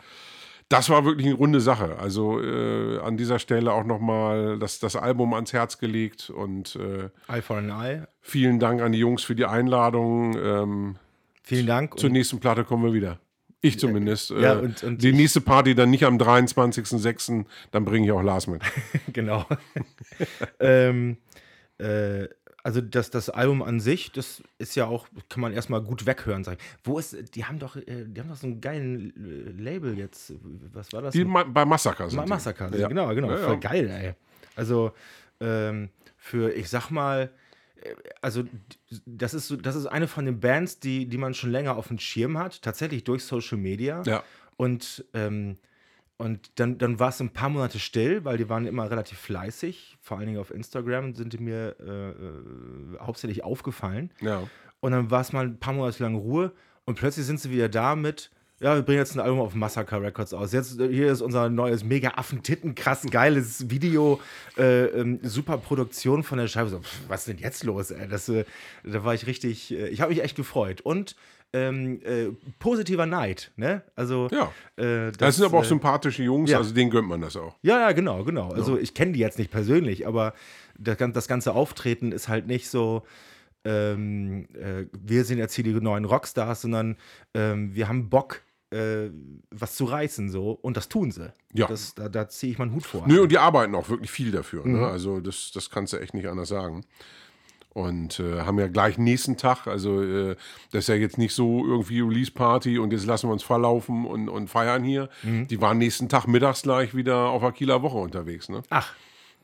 das 0.68 0.90
war 0.90 1.04
wirklich 1.04 1.26
eine 1.26 1.36
runde 1.36 1.60
Sache. 1.60 1.96
Also 1.98 2.40
äh, 2.42 2.98
an 2.98 3.16
dieser 3.16 3.38
Stelle 3.38 3.72
auch 3.72 3.84
nochmal 3.84 4.58
das, 4.58 4.78
das 4.80 4.96
Album 4.96 5.32
ans 5.34 5.52
Herz 5.52 5.78
gelegt 5.78 6.30
und 6.30 6.76
äh, 6.76 7.08
Eye 7.32 7.42
for 7.42 7.58
an 7.58 7.70
Eye. 7.70 8.02
vielen 8.20 8.58
Dank 8.58 8.80
an 8.82 8.92
die 8.92 8.98
Jungs 8.98 9.22
für 9.22 9.34
die 9.34 9.44
Einladung. 9.44 10.36
Ähm, 10.36 10.96
Vielen 11.42 11.66
Dank. 11.66 11.98
zur 11.98 12.10
nächsten 12.10 12.40
Platte 12.40 12.64
kommen 12.64 12.84
wir 12.84 12.92
wieder. 12.92 13.20
Ich 13.60 13.78
zumindest. 13.78 14.30
Ja, 14.30 14.54
äh, 14.54 14.58
und- 14.62 14.82
und 14.82 15.02
die 15.02 15.12
nächste 15.12 15.40
Party 15.40 15.74
dann 15.74 15.90
nicht 15.90 16.04
am 16.04 16.18
23.06., 16.18 17.44
dann 17.70 17.84
bringe 17.84 18.06
ich 18.06 18.12
auch 18.12 18.22
Lars 18.22 18.46
mit. 18.48 18.62
genau. 19.12 19.46
ähm, 20.60 21.16
äh, 21.78 22.24
also 22.66 22.80
das, 22.80 23.10
das 23.10 23.30
Album 23.30 23.62
an 23.62 23.78
sich, 23.78 24.10
das 24.10 24.42
ist 24.58 24.74
ja 24.74 24.86
auch, 24.86 25.06
kann 25.28 25.40
man 25.40 25.52
erstmal 25.52 25.80
gut 25.80 26.04
weghören, 26.04 26.42
sag 26.42 26.58
ich. 26.58 26.64
Wo 26.82 26.98
ist, 26.98 27.36
die 27.36 27.44
haben 27.44 27.60
doch, 27.60 27.76
äh, 27.76 28.04
die 28.08 28.20
haben 28.20 28.28
doch 28.28 28.34
so 28.34 28.48
einen 28.48 28.60
geilen 28.60 29.12
äh, 29.56 29.62
Label 29.62 29.96
jetzt. 29.96 30.32
Was 30.72 30.92
war 30.92 31.00
das? 31.00 31.12
Die 31.12 31.24
ma 31.24 31.44
bei 31.44 31.64
Massaker 31.64 32.10
sind 32.10 32.16
Ma. 32.18 32.26
Massaker, 32.26 32.76
Ja. 32.76 32.88
genau, 32.88 33.14
genau. 33.14 33.30
Ja, 33.30 33.36
Voll 33.36 33.60
ja. 33.62 33.70
geil, 33.70 33.88
ey. 33.88 34.14
Also 34.56 34.90
ähm, 35.38 35.90
für, 36.16 36.52
ich 36.56 36.68
sag 36.68 36.90
mal, 36.90 37.30
äh, 37.82 37.94
also 38.20 38.42
das 39.06 39.32
ist, 39.32 39.46
so, 39.46 39.54
das 39.54 39.76
ist 39.76 39.86
eine 39.86 40.08
von 40.08 40.24
den 40.24 40.40
Bands, 40.40 40.80
die, 40.80 41.06
die 41.06 41.18
man 41.18 41.34
schon 41.34 41.52
länger 41.52 41.76
auf 41.76 41.86
dem 41.86 42.00
Schirm 42.00 42.36
hat, 42.36 42.62
tatsächlich 42.62 43.04
durch 43.04 43.22
Social 43.22 43.58
Media. 43.58 44.02
Ja. 44.06 44.24
Und, 44.56 45.04
ähm, 45.14 45.56
und 46.18 46.58
dann, 46.58 46.78
dann 46.78 46.98
war 46.98 47.10
es 47.10 47.20
ein 47.20 47.30
paar 47.30 47.50
Monate 47.50 47.78
still, 47.78 48.24
weil 48.24 48.38
die 48.38 48.48
waren 48.48 48.66
immer 48.66 48.90
relativ 48.90 49.18
fleißig. 49.18 49.98
Vor 50.00 50.16
allen 50.16 50.26
Dingen 50.26 50.38
auf 50.38 50.50
Instagram 50.50 51.14
sind 51.14 51.32
die 51.32 51.38
mir 51.38 51.76
äh, 51.78 52.10
äh, 52.10 52.98
hauptsächlich 53.00 53.44
aufgefallen. 53.44 54.10
Ja. 54.20 54.44
Und 54.80 54.92
dann 54.92 55.10
war 55.10 55.20
es 55.20 55.32
mal 55.32 55.46
ein 55.46 55.58
paar 55.58 55.74
Monate 55.74 56.02
lang 56.02 56.14
Ruhe 56.14 56.52
und 56.84 56.96
plötzlich 56.98 57.26
sind 57.26 57.40
sie 57.40 57.50
wieder 57.50 57.68
da 57.68 57.96
mit, 57.96 58.30
ja, 58.58 58.74
wir 58.74 58.82
bringen 58.82 58.98
jetzt 58.98 59.14
ein 59.14 59.20
Album 59.20 59.40
auf 59.40 59.54
Massacre 59.54 60.00
Records 60.00 60.32
aus. 60.32 60.52
Jetzt, 60.52 60.80
äh, 60.80 60.88
hier 60.88 61.12
ist 61.12 61.20
unser 61.20 61.50
neues 61.50 61.84
mega 61.84 62.12
Affentitten, 62.16 62.74
krass 62.74 63.02
geiles 63.10 63.68
Video, 63.68 64.18
äh, 64.56 64.86
ähm, 64.86 65.20
super 65.22 65.58
Produktion 65.58 66.22
von 66.22 66.38
der 66.38 66.48
Scheibe. 66.48 66.70
So, 66.70 66.80
pff, 66.80 67.00
was 67.08 67.20
ist 67.20 67.28
denn 67.28 67.38
jetzt 67.38 67.64
los, 67.64 67.90
ey? 67.90 68.08
Das, 68.08 68.30
äh, 68.30 68.46
da 68.82 69.04
war 69.04 69.12
ich 69.12 69.26
richtig, 69.26 69.72
äh, 69.72 69.88
ich 69.88 70.00
habe 70.00 70.14
mich 70.14 70.22
echt 70.22 70.36
gefreut. 70.36 70.80
Und 70.80 71.16
ähm, 71.52 72.00
äh, 72.02 72.26
positiver 72.58 73.06
Neid, 73.06 73.52
ne? 73.56 73.82
Also, 73.94 74.28
Ja. 74.30 74.52
äh, 74.76 75.12
Das, 75.12 75.36
sind 75.36 75.44
aber 75.46 75.58
auch 75.58 75.64
äh, 75.64 75.68
sympathische 75.68 76.22
Jungs, 76.22 76.50
ja. 76.50 76.58
also 76.58 76.74
denen 76.74 76.90
gönnt 76.90 77.08
man 77.08 77.20
das 77.20 77.36
auch. 77.36 77.56
ja, 77.62 77.80
ja, 77.80 77.92
genau, 77.92 78.24
genau. 78.24 78.50
Also 78.52 78.76
ich 78.78 78.94
kenne 78.94 79.12
die 79.12 79.20
jetzt 79.20 79.38
nicht 79.38 79.50
persönlich, 79.50 80.06
aber 80.06 80.34
das, 80.78 80.98
das 81.12 81.28
ganze 81.28 81.54
Auftreten 81.54 82.12
ist 82.12 82.28
halt 82.28 82.46
nicht 82.46 82.68
so, 82.68 83.02
ähm, 83.64 84.46
äh, 84.54 84.84
wir 84.92 85.24
sind 85.24 85.38
jetzt 85.38 85.54
hier 85.54 85.64
die 85.64 85.72
neuen 85.72 86.04
Rockstars, 86.04 86.62
sondern 86.62 86.96
ähm, 87.34 87.74
wir 87.74 87.88
haben 87.88 88.10
Bock, 88.10 88.42
äh, 88.70 89.08
was 89.50 89.76
zu 89.76 89.84
reißen 89.86 90.28
so 90.28 90.50
und 90.52 90.76
das 90.76 90.88
tun 90.88 91.10
sie. 91.10 91.32
Ja. 91.54 91.66
Das, 91.68 91.94
da 91.94 92.08
da 92.08 92.28
ziehe 92.28 92.52
ich 92.52 92.58
meinen 92.58 92.74
Hut 92.74 92.84
vor. 92.84 93.04
Nö, 93.06 93.22
und 93.22 93.32
die 93.32 93.38
arbeiten 93.38 93.74
auch 93.74 93.88
wirklich 93.88 94.10
viel 94.10 94.30
dafür. 94.30 94.66
Mhm. 94.66 94.80
Ne? 94.80 94.86
Also 94.86 95.20
das, 95.20 95.50
das 95.54 95.70
kannst 95.70 95.92
du 95.92 95.98
echt 95.98 96.14
nicht 96.14 96.26
anders 96.28 96.48
sagen. 96.48 96.84
Und 97.76 98.20
äh, 98.20 98.40
haben 98.40 98.58
ja 98.58 98.68
gleich 98.68 98.96
nächsten 98.96 99.36
Tag, 99.36 99.66
also 99.66 100.02
äh, 100.02 100.34
das 100.72 100.84
ist 100.84 100.88
ja 100.88 100.94
jetzt 100.94 101.18
nicht 101.18 101.34
so 101.34 101.62
irgendwie 101.62 102.00
Release-Party 102.00 102.78
und 102.78 102.90
jetzt 102.90 103.04
lassen 103.04 103.28
wir 103.28 103.34
uns 103.34 103.42
verlaufen 103.42 104.06
und, 104.06 104.30
und 104.30 104.48
feiern 104.48 104.82
hier. 104.82 105.10
Mhm. 105.22 105.46
Die 105.48 105.60
waren 105.60 105.76
nächsten 105.76 106.08
Tag 106.08 106.26
mittags 106.26 106.62
gleich 106.62 106.94
wieder 106.96 107.28
auf 107.28 107.42
der 107.42 107.52
Kieler 107.52 107.82
Woche 107.82 107.98
unterwegs. 107.98 108.48
Ne? 108.48 108.62
Ach, 108.70 108.94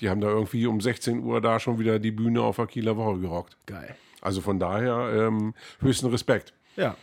Die 0.01 0.09
haben 0.09 0.23
da 0.23 0.29
irgendwie 0.29 0.66
um 0.66 0.81
16 0.81 1.23
Uhr 1.23 1.42
da 1.42 1.61
schon 1.61 1.79
wieder 1.79 1.99
die 1.99 2.11
Bühne 2.11 2.40
auf 2.40 2.57
der 2.57 2.66
Kieler 2.68 2.97
Woche 2.97 3.18
gerockt. 3.18 3.59
geil. 3.66 3.95
Also 4.23 4.40
von 4.40 4.59
daher 4.59 5.12
ähm, 5.14 5.53
höchsten 5.81 6.07
Respekt. 6.07 6.55
Ja. 6.77 6.97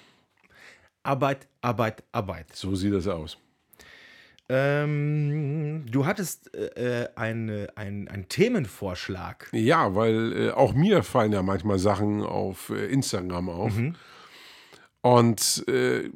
Arbeit, 1.04 1.48
Arbeit, 1.62 2.04
Arbeit. 2.12 2.56
So 2.56 2.74
sieht 2.74 2.94
das 2.94 3.08
aus. 3.08 3.38
Ähm, 4.51 5.85
du 5.91 6.07
hattest 6.07 6.53
äh, 6.55 7.03
äh, 7.03 7.09
eine, 7.15 7.67
ein, 7.75 8.07
einen 8.07 8.27
Themenvorschlag. 8.29 9.47
Ja, 9.51 9.93
weil 9.95 10.33
äh, 10.33 10.51
auch 10.51 10.73
mir 10.73 11.03
fallen 11.03 11.31
ja 11.31 11.43
manchmal 11.43 11.77
Sachen 11.77 12.23
auf 12.23 12.71
äh, 12.71 12.88
Instagram 12.88 13.49
auf. 13.49 13.73
Und 15.01 15.67
äh, 15.67 16.09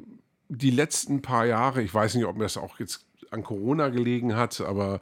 die 0.48 0.70
letzten 0.70 1.22
paar 1.22 1.46
Jahre, 1.46 1.82
ich 1.82 1.94
weiß 1.94 2.16
nicht, 2.16 2.24
ob 2.24 2.36
mir 2.36 2.42
das 2.42 2.56
auch 2.56 2.80
jetzt 2.80 3.06
an 3.30 3.44
Corona 3.44 3.88
gelegen 3.88 4.36
hat, 4.36 4.60
aber 4.60 5.00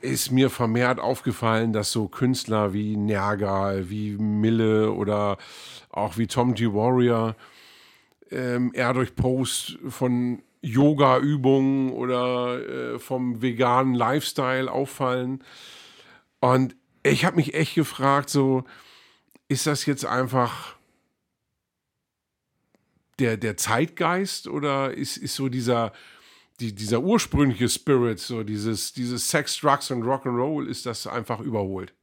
ist 0.00 0.30
mir 0.30 0.50
vermehrt 0.50 0.98
aufgefallen, 0.98 1.72
dass 1.72 1.92
so 1.92 2.08
Künstler 2.08 2.72
wie 2.72 2.96
Nergal, 2.96 3.90
wie 3.90 4.12
Mille 4.12 4.92
oder 4.92 5.36
auch 5.90 6.16
wie 6.16 6.26
Tom 6.26 6.54
G. 6.54 6.72
Warrior 6.72 7.36
ähm, 8.30 8.72
eher 8.74 8.94
durch 8.94 9.14
Posts 9.14 9.78
von 9.88 10.42
Yoga-Übungen 10.62 11.92
oder 11.92 12.94
äh, 12.94 12.98
vom 12.98 13.40
veganen 13.42 13.94
Lifestyle 13.94 14.70
auffallen. 14.70 15.42
Und 16.40 16.76
ich 17.02 17.24
habe 17.24 17.36
mich 17.36 17.54
echt 17.54 17.74
gefragt, 17.74 18.30
so, 18.30 18.64
ist 19.48 19.66
das 19.66 19.86
jetzt 19.86 20.04
einfach 20.04 20.76
der, 23.18 23.36
der 23.36 23.56
Zeitgeist 23.56 24.48
oder 24.48 24.92
ist, 24.92 25.16
ist 25.16 25.34
so 25.34 25.48
dieser, 25.48 25.92
die, 26.60 26.74
dieser 26.74 27.00
ursprüngliche 27.00 27.68
Spirit, 27.68 28.18
so 28.18 28.42
dieses, 28.42 28.92
dieses 28.92 29.28
Sex, 29.28 29.58
Drugs 29.58 29.90
und 29.90 30.02
Rock'n'Roll, 30.02 30.66
ist 30.66 30.86
das 30.86 31.06
einfach 31.06 31.40
überholt? 31.40 31.94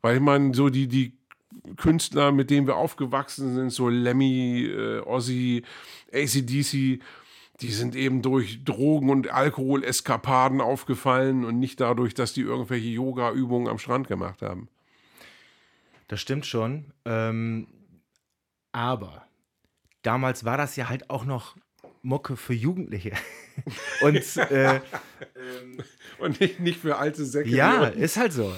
Weil 0.00 0.16
ich 0.16 0.22
meine, 0.22 0.54
so 0.54 0.68
die, 0.68 0.86
die 0.86 1.17
Künstler, 1.76 2.32
mit 2.32 2.50
denen 2.50 2.66
wir 2.66 2.76
aufgewachsen 2.76 3.54
sind, 3.54 3.70
so 3.70 3.88
Lemmy, 3.88 4.66
äh, 4.66 5.00
Ozzy, 5.00 5.62
ACDC, 6.12 7.00
die 7.60 7.72
sind 7.72 7.96
eben 7.96 8.22
durch 8.22 8.64
Drogen- 8.64 9.10
und 9.10 9.30
Alkoholeskapaden 9.30 10.60
aufgefallen 10.60 11.44
und 11.44 11.58
nicht 11.58 11.80
dadurch, 11.80 12.14
dass 12.14 12.32
die 12.32 12.42
irgendwelche 12.42 12.88
Yoga-Übungen 12.88 13.68
am 13.68 13.78
Strand 13.78 14.06
gemacht 14.08 14.42
haben. 14.42 14.68
Das 16.06 16.20
stimmt 16.20 16.46
schon. 16.46 16.92
Ähm, 17.04 17.66
aber 18.72 19.26
damals 20.02 20.44
war 20.44 20.56
das 20.56 20.76
ja 20.76 20.88
halt 20.88 21.10
auch 21.10 21.24
noch 21.24 21.56
Mucke 22.02 22.36
für 22.36 22.54
Jugendliche. 22.54 23.12
Und, 24.02 24.36
äh, 24.36 24.80
Und 26.18 26.40
nicht, 26.40 26.60
nicht 26.60 26.80
für 26.80 26.96
alte 26.96 27.24
Säcke. 27.24 27.48
ja, 27.48 27.86
ist 27.86 28.16
halt 28.16 28.32
so. 28.32 28.52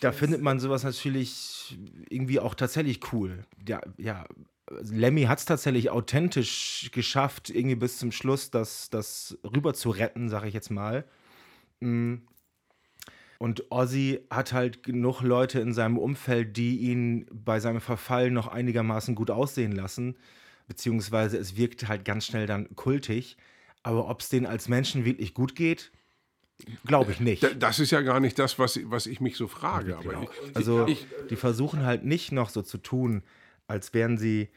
Da 0.00 0.12
findet 0.12 0.40
man 0.40 0.60
sowas 0.60 0.82
natürlich 0.82 1.78
irgendwie 2.08 2.40
auch 2.40 2.54
tatsächlich 2.54 3.12
cool. 3.12 3.44
Ja, 3.66 3.80
ja 3.98 4.24
Lemmy 4.70 5.24
hat 5.24 5.38
es 5.38 5.44
tatsächlich 5.44 5.90
authentisch 5.90 6.90
geschafft, 6.92 7.50
irgendwie 7.50 7.76
bis 7.76 7.98
zum 7.98 8.12
Schluss 8.12 8.50
das, 8.50 8.88
das 8.90 9.38
rüber 9.44 9.74
zu 9.74 9.90
retten, 9.90 10.28
sag 10.28 10.44
ich 10.44 10.54
jetzt 10.54 10.70
mal. 10.70 11.04
Mm. 11.80 12.16
Und 13.38 13.70
Ozzy 13.70 14.20
hat 14.28 14.52
halt 14.52 14.82
genug 14.82 15.22
Leute 15.22 15.60
in 15.60 15.72
seinem 15.72 15.96
Umfeld, 15.96 16.58
die 16.58 16.76
ihn 16.78 17.26
bei 17.32 17.58
seinem 17.58 17.80
Verfall 17.80 18.30
noch 18.30 18.48
einigermaßen 18.48 19.14
gut 19.14 19.30
aussehen 19.30 19.72
lassen. 19.72 20.16
Beziehungsweise 20.68 21.38
es 21.38 21.56
wirkt 21.56 21.88
halt 21.88 22.04
ganz 22.04 22.26
schnell 22.26 22.46
dann 22.46 22.76
kultig. 22.76 23.38
Aber 23.82 24.08
ob 24.08 24.20
es 24.20 24.28
denen 24.28 24.44
als 24.44 24.68
Menschen 24.68 25.06
wirklich 25.06 25.32
gut 25.32 25.56
geht, 25.56 25.90
glaube 26.86 27.12
ich 27.12 27.20
nicht. 27.20 27.42
Da- 27.42 27.54
Das 27.54 27.78
ist 27.78 27.90
ja 27.90 28.00
gar 28.02 28.20
nicht 28.20 28.38
das, 28.38 28.58
was, 28.58 28.78
was 28.84 29.06
ich 29.06 29.20
mich 29.20 29.36
so 29.36 29.46
frage. 29.48 29.96
Aber 29.96 30.22
ich, 30.22 30.56
Also 30.56 30.86
ich, 30.86 31.06
die 31.30 31.36
versuchen 31.36 31.84
halt 31.84 32.04
nicht 32.04 32.32
noch 32.32 32.50
so 32.50 32.62
zu 32.62 32.78
tun, 32.78 33.22
als 33.66 33.94
wären 33.94 34.18
sie, 34.18 34.48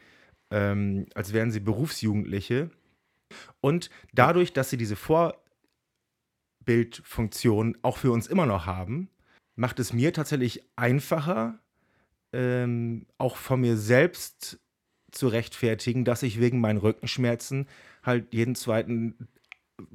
ähm, 0.50 1.06
als 1.14 1.32
wären 1.32 1.50
sie 1.50 1.60
Berufsjugendliche. 1.60 2.70
Und 3.60 3.90
dadurch, 4.12 4.52
dass 4.52 4.70
sie 4.70 4.76
diese 4.76 4.96
Vorbildfunktion 6.66 7.78
auch 7.82 7.96
für 7.98 8.10
uns 8.10 8.26
immer 8.26 8.46
noch 8.46 8.66
haben, 8.66 9.08
macht 9.56 9.78
es 9.78 9.92
mir 9.92 10.12
tatsächlich 10.12 10.62
einfacher, 10.76 11.58
ähm, 12.32 13.06
auch 13.18 13.36
von 13.36 13.60
mir 13.60 13.76
selbst 13.76 14.58
zu 15.12 15.28
rechtfertigen, 15.28 16.04
dass 16.04 16.22
ich 16.24 16.40
wegen 16.40 16.60
meinen 16.60 16.78
Rückenschmerzen 16.78 17.68
halt 18.02 18.34
jeden 18.34 18.56
zweiten 18.56 19.28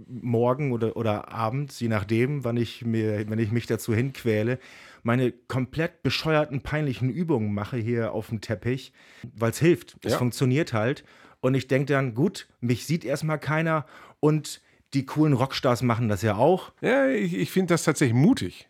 Morgen 0.08 0.72
oder, 0.74 0.98
oder 0.98 1.32
abends, 1.32 1.80
je 1.80 1.88
nachdem, 1.88 2.44
wann 2.44 2.58
ich, 2.58 2.84
mir, 2.86 3.30
wenn 3.30 3.40
ich 3.40 3.52
mich 3.52 3.66
dazu 3.66 3.94
hinquäle, 3.96 4.60
meine 5.04 5.32
komplett 5.32 6.04
bescheuerten, 6.04 6.62
peinlichen 6.62 7.10
Übungen 7.10 7.54
mache 7.54 7.78
hier 7.78 8.12
auf 8.12 8.28
dem 8.28 8.42
Teppich, 8.42 8.92
weil 9.36 9.52
es 9.52 9.60
hilft. 9.60 9.96
Es 10.04 10.14
Ja. 10.14 10.18
funktioniert 10.18 10.74
halt. 10.74 11.06
Und 11.40 11.56
ich 11.56 11.68
denke 11.68 11.94
dann, 11.94 12.14
gut, 12.14 12.50
mich 12.60 12.86
sieht 12.86 13.06
erstmal 13.06 13.40
keiner 13.40 13.86
und 14.20 14.62
die 14.94 15.06
coolen 15.06 15.34
Rockstars 15.34 15.82
machen 15.82 16.10
das 16.10 16.22
ja 16.24 16.36
auch. 16.36 16.74
ja, 16.82 17.08
ich, 17.08 17.34
ich 17.36 17.50
finde 17.52 17.74
das 17.74 17.84
tatsächlich 17.84 18.16
mutig, 18.18 18.68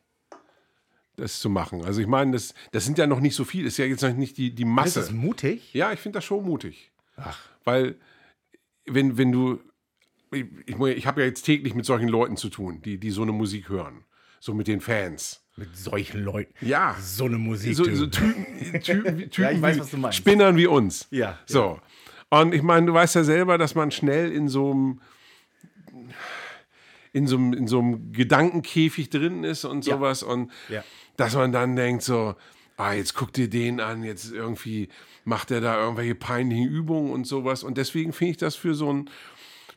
das 1.16 1.40
zu 1.40 1.50
machen. 1.50 1.84
Also 1.86 2.02
ich 2.02 2.08
meine, 2.08 2.34
das, 2.34 2.54
das 2.72 2.86
sind 2.86 2.98
ja 3.00 3.08
noch 3.08 3.20
nicht 3.20 3.36
so 3.36 3.46
viel, 3.46 3.66
ist 3.66 3.78
ja 3.78 3.86
jetzt 3.86 4.04
noch 4.04 4.14
nicht 4.14 4.38
die, 4.38 4.54
die 4.54 4.64
Ist 4.64 4.70
Masse. 4.70 5.00
das 5.00 5.12
mutig? 5.12 5.74
Ja, 5.74 5.92
ich 5.92 6.00
finde 6.00 6.18
das 6.18 6.26
schon 6.26 6.46
mutig. 6.46 6.92
Weil, 7.64 7.96
wenn, 8.86 9.18
wenn 9.18 9.32
du. 9.32 9.60
Ich, 10.32 10.46
ich, 10.66 10.80
ich 10.80 11.08
habe 11.08 11.22
ja 11.22 11.28
jetzt 11.28 11.44
täglich 11.44 11.74
mit 11.76 11.86
solchen 11.86 12.08
Leuten 12.08 12.38
zu 12.38 12.50
tun, 12.50 12.82
die, 12.84 12.98
die 13.00 13.10
so 13.10 13.24
eine 13.24 13.32
Musik 13.32 13.70
hören. 13.70 14.04
So 14.40 14.54
mit 14.54 14.68
den 14.68 14.80
Fans. 14.80 15.44
Mit 15.58 15.76
solchen 15.76 16.24
Leuten. 16.24 16.54
Ja. 16.62 16.96
So 17.02 17.26
eine 17.26 17.38
Musik. 17.38 17.76
So, 17.76 17.84
so 17.94 18.08
Typen, 18.08 18.82
Typen, 18.82 19.18
Typen 19.32 19.56
Ja, 19.56 19.62
weiß, 19.62 19.94
wie. 19.94 20.14
Spinnern 20.14 20.56
wie 20.56 20.68
uns. 20.68 21.08
Ja, 21.12 21.38
So. 21.46 21.80
Und 22.30 22.54
ich 22.54 22.62
meine, 22.62 22.86
du 22.86 22.94
weißt 22.94 23.16
ja 23.16 23.24
selber, 23.24 23.58
dass 23.58 23.74
man 23.76 23.90
schnell 23.92 24.32
in 24.32 24.48
so 24.48 24.72
einem 24.72 25.02
in 27.12 27.26
so 27.26 27.38
einem, 27.38 27.54
in 27.54 27.68
so 27.68 27.80
einem 27.80 28.12
Gedankenkäfig 28.12 29.10
drin 29.10 29.44
ist 29.44 29.66
und 29.66 29.86
Ja. 29.86 29.96
sowas 29.96 30.22
und 30.24 30.52
Ja. 30.70 30.84
dass 31.18 31.34
man 31.36 31.52
dann 31.52 31.76
denkt 31.76 32.04
so, 32.04 32.36
ah, 32.78 32.94
jetzt 32.94 33.16
guck 33.16 33.34
dir 33.34 33.50
den 33.50 33.80
an, 33.80 34.04
jetzt 34.04 34.32
irgendwie 34.32 34.90
macht 35.26 35.50
er 35.52 35.60
da 35.60 35.82
irgendwelche 35.82 36.14
peinlichen 36.16 36.70
Übungen 36.70 37.12
und 37.12 37.26
sowas 37.26 37.64
und 37.64 37.78
deswegen 37.78 38.14
finde 38.14 38.32
ich 38.32 38.38
das 38.38 38.56
für 38.56 38.76
so 38.76 38.94
ein 38.94 39.10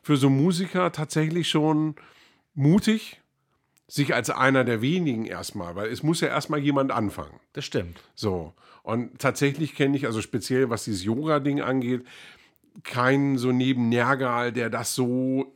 für 0.02 0.16
so 0.16 0.28
Musiker 0.28 0.92
tatsächlich 0.92 1.48
schon 1.48 1.94
mutig, 2.54 3.20
sich 3.88 4.14
als 4.14 4.30
einer 4.30 4.64
der 4.64 4.80
wenigen 4.80 5.26
erstmal, 5.26 5.76
weil 5.76 5.90
es 5.90 6.02
muss 6.02 6.20
ja 6.20 6.28
erstmal 6.28 6.60
jemand 6.60 6.90
anfangen. 6.90 7.38
Das 7.52 7.64
stimmt. 7.64 8.00
So. 8.14 8.54
Und 8.82 9.18
tatsächlich 9.18 9.74
kenne 9.74 9.96
ich, 9.96 10.06
also 10.06 10.22
speziell 10.22 10.70
was 10.70 10.84
dieses 10.84 11.04
Yoga-Ding 11.04 11.60
angeht, 11.60 12.04
keinen 12.84 13.38
so 13.38 13.52
neben 13.52 13.88
Nergal, 13.90 14.52
der 14.52 14.70
das 14.70 14.94
so 14.94 15.54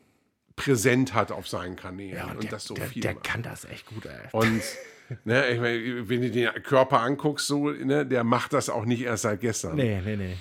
präsent 0.55 1.15
hat 1.15 1.33
auf 1.33 1.49
seinen 1.49 1.77
Kanälen 1.77 2.31
und, 2.31 2.43
der, 2.45 2.51
das 2.51 2.65
so 2.65 2.75
der, 2.75 2.87
viel 2.87 3.03
der 3.03 3.15
macht. 3.15 3.25
kann 3.25 3.43
das 3.43 3.65
echt 3.65 3.87
gut, 3.87 4.07
ey. 4.07 4.29
Und 4.33 4.63
ne, 5.25 5.49
ich 5.49 5.61
meine, 5.61 6.09
wenn 6.09 6.23
du 6.23 6.31
den 6.31 6.51
Körper 6.63 7.01
anguckst, 7.01 7.47
so, 7.47 7.71
ne, 7.71 8.07
der 8.07 8.23
macht 8.25 8.53
das 8.53 8.69
auch 8.69 8.85
nicht 8.85 9.03
erst 9.03 9.23
seit 9.23 9.41
gestern. 9.41 9.77
Nee, 9.77 10.01
nee, 10.05 10.17
nee. 10.17 10.37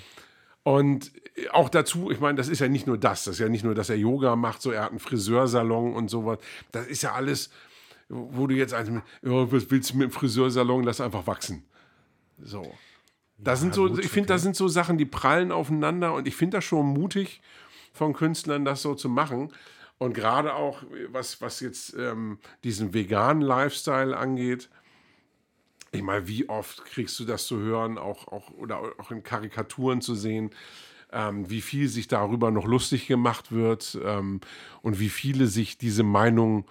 Und 0.66 1.12
auch 1.52 1.68
dazu, 1.68 2.10
ich 2.10 2.18
meine, 2.18 2.34
das 2.34 2.48
ist 2.48 2.58
ja 2.58 2.66
nicht 2.66 2.88
nur 2.88 2.98
das, 2.98 3.22
das 3.22 3.34
ist 3.34 3.38
ja 3.38 3.48
nicht 3.48 3.62
nur, 3.62 3.76
dass 3.76 3.88
er 3.88 3.94
Yoga 3.94 4.34
macht, 4.34 4.60
so 4.60 4.72
er 4.72 4.82
hat 4.82 4.90
einen 4.90 4.98
Friseursalon 4.98 5.94
und 5.94 6.08
sowas. 6.08 6.40
Das 6.72 6.88
ist 6.88 7.02
ja 7.02 7.12
alles, 7.12 7.50
wo 8.08 8.48
du 8.48 8.56
jetzt 8.56 8.74
also, 8.74 8.94
ja, 8.94 9.00
was 9.22 9.70
willst 9.70 9.92
du 9.92 9.98
mit 9.98 10.10
dem 10.10 10.10
Friseursalon, 10.10 10.82
lass 10.82 11.00
einfach 11.00 11.24
wachsen. 11.28 11.62
So. 12.42 12.74
Das 13.38 13.60
sind 13.60 13.74
so, 13.74 13.86
gut, 13.86 14.00
ich 14.00 14.10
finde, 14.10 14.26
das 14.26 14.42
sind 14.42 14.56
so 14.56 14.66
Sachen, 14.66 14.98
die 14.98 15.04
prallen 15.04 15.52
aufeinander 15.52 16.14
und 16.14 16.26
ich 16.26 16.34
finde 16.34 16.56
das 16.56 16.64
schon 16.64 16.86
mutig 16.86 17.40
von 17.92 18.12
Künstlern, 18.12 18.64
das 18.64 18.82
so 18.82 18.96
zu 18.96 19.08
machen. 19.08 19.52
Und 19.98 20.14
gerade 20.14 20.56
auch, 20.56 20.82
was, 21.12 21.40
was 21.40 21.60
jetzt 21.60 21.94
ähm, 21.96 22.40
diesen 22.64 22.92
veganen 22.92 23.40
Lifestyle 23.40 24.16
angeht, 24.16 24.68
ich 25.96 26.02
meine, 26.02 26.28
wie 26.28 26.48
oft 26.48 26.84
kriegst 26.84 27.18
du 27.18 27.24
das 27.24 27.46
zu 27.46 27.58
hören, 27.58 27.98
auch, 27.98 28.28
auch 28.28 28.50
oder 28.50 28.80
auch 28.98 29.10
in 29.10 29.22
Karikaturen 29.22 30.00
zu 30.00 30.14
sehen, 30.14 30.50
ähm, 31.12 31.48
wie 31.50 31.60
viel 31.60 31.88
sich 31.88 32.08
darüber 32.08 32.50
noch 32.50 32.66
lustig 32.66 33.06
gemacht 33.06 33.52
wird 33.52 33.98
ähm, 34.04 34.40
und 34.82 34.98
wie 35.00 35.08
viele 35.08 35.46
sich 35.46 35.78
diese 35.78 36.02
Meinung 36.02 36.66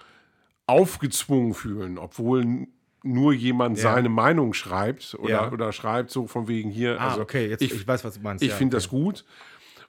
aufgezwungen 0.66 1.54
fühlen, 1.54 1.98
obwohl 1.98 2.66
nur 3.02 3.32
jemand 3.32 3.78
seine 3.78 4.08
Meinung 4.08 4.52
schreibt 4.52 5.14
oder, 5.14 5.30
Ja. 5.30 5.52
oder 5.52 5.72
schreibt 5.72 6.10
so 6.10 6.26
von 6.26 6.48
wegen 6.48 6.70
hier. 6.70 7.00
Ah, 7.00 7.10
also 7.10 7.22
okay, 7.22 7.48
jetzt, 7.48 7.62
ich, 7.62 7.72
ich, 7.72 7.86
weiß, 7.86 8.04
was 8.04 8.14
du 8.14 8.20
meinst. 8.20 8.42
ich 8.42 8.50
ja, 8.50 8.56
finde 8.56 8.76
okay. 8.76 8.82
das 8.82 8.90
gut. 8.90 9.24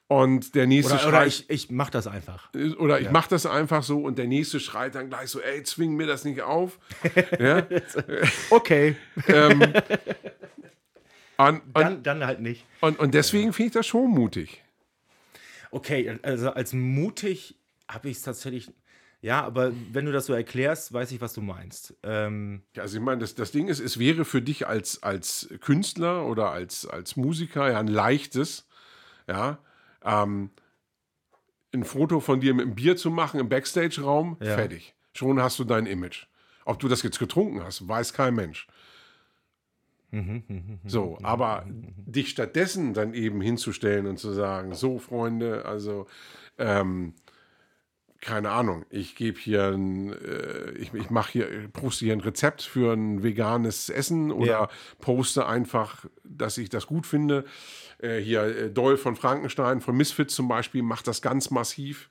Und 0.10 0.56
der 0.56 0.68
nächste 0.68 0.94
Oder, 0.94 1.08
oder 1.08 1.12
schreit, 1.18 1.28
ich, 1.28 1.50
ich 1.50 1.72
mach 1.72 1.90
das 1.90 2.08
einfach. 2.08 2.50
oder 2.78 3.02
ich 3.02 3.12
mache 3.12 3.30
das 3.30 3.46
einfach 3.46 3.84
so 3.84 4.00
und 4.02 4.18
der 4.18 4.28
nächste 4.28 4.60
schreit 4.62 4.96
dann 4.96 5.10
gleich 5.10 5.30
so, 5.30 5.42
ey, 5.42 5.64
zwing 5.64 5.96
mir 5.96 6.08
das 6.08 6.24
nicht 6.24 6.42
auf. 6.42 6.80
ja? 7.40 7.66
Okay, 8.50 8.96
und, 11.38 11.38
und, 11.38 11.62
dann, 11.74 12.04
dann 12.04 12.26
halt 12.26 12.40
nicht. 12.40 12.66
und, 12.82 13.00
und 13.00 13.14
deswegen 13.14 13.54
finde 13.54 13.68
ich 13.68 13.74
das 13.74 13.86
schon 13.86 14.10
mutig. 14.10 14.64
Okay, 15.72 16.18
also 16.24 16.52
als 16.52 16.74
mutig 16.74 17.56
habe 17.88 18.10
ich 18.10 18.18
es 18.18 18.24
tatsächlich. 18.24 18.72
Ja, 19.22 19.44
aber 19.44 19.72
wenn 19.92 20.06
du 20.06 20.12
das 20.12 20.28
so 20.28 20.34
erklärst, 20.34 20.94
weiß 20.94 21.12
ich, 21.12 21.22
was 21.22 21.34
du 21.34 21.42
meinst. 21.42 21.94
Ähm, 22.04 22.62
Ja, 22.76 22.84
Also 22.84 22.98
ich 22.98 23.04
meine, 23.04 23.20
das, 23.20 23.36
das 23.36 23.52
Ding 23.52 23.68
ist, 23.68 23.80
es 23.80 24.00
wäre 24.00 24.26
für 24.26 24.42
dich 24.42 24.68
als, 24.68 25.02
als 25.04 25.50
Künstler 25.60 26.26
oder 26.28 26.52
als, 26.52 26.86
als 26.86 27.16
Musiker 27.18 27.70
ja 27.72 27.80
ein 27.80 27.88
leichtes, 27.88 28.68
ja, 29.28 29.58
ähm, 30.04 30.50
ein 31.74 31.84
Foto 31.84 32.20
von 32.20 32.40
dir 32.40 32.54
mit 32.54 32.66
einem 32.66 32.76
Bier 32.76 32.96
zu 32.98 33.12
machen 33.12 33.40
im 33.40 33.50
Backstage-Raum, 33.50 34.38
Ja. 34.42 34.56
fertig. 34.56 34.96
Schon 35.14 35.42
hast 35.42 35.58
du 35.60 35.64
dein 35.64 35.86
Image. 35.86 36.26
Ob 36.66 36.80
du 36.80 36.88
das 36.88 37.02
jetzt 37.04 37.20
getrunken 37.20 37.64
hast, 37.64 37.88
weiß 37.88 38.14
kein 38.14 38.36
Mensch. 38.36 38.68
So, 40.86 41.18
aber 41.22 41.66
dich 41.68 42.30
stattdessen 42.30 42.94
dann 42.94 43.14
eben 43.14 43.42
hinzustellen 43.42 44.08
und 44.08 44.18
zu 44.18 44.32
sagen, 44.32 44.74
so 44.74 45.00
Freunde, 45.00 45.66
also 45.66 46.08
ähm, 46.58 47.14
keine 48.22 48.50
Ahnung, 48.52 48.86
ich 48.90 49.16
gebe 49.16 49.40
hier 49.40 49.68
ein, 49.68 50.12
äh, 50.14 50.72
ich, 50.72 50.94
ich 50.94 51.10
mache 51.10 51.32
hier, 51.34 51.48
poste 51.72 52.06
hier 52.06 52.14
ein 52.14 52.22
Rezept 52.22 52.62
für 52.64 52.94
ein 52.94 53.24
veganes 53.24 53.90
Essen 53.90 54.32
oder 54.32 54.46
Ja. 54.48 54.70
poste 55.02 55.46
einfach, 55.48 56.06
dass 56.24 56.58
ich 56.58 56.70
das 56.70 56.88
gut 56.88 57.06
finde. 57.06 57.46
Äh, 58.00 58.18
hier 58.20 58.44
äh, 58.44 58.70
Doll 58.72 58.98
von 58.98 59.16
Frankenstein, 59.16 59.82
von 59.82 59.96
Misfits 59.96 60.36
zum 60.36 60.48
Beispiel, 60.48 60.84
macht 60.84 61.08
das 61.08 61.22
ganz 61.22 61.50
massiv. 61.52 62.10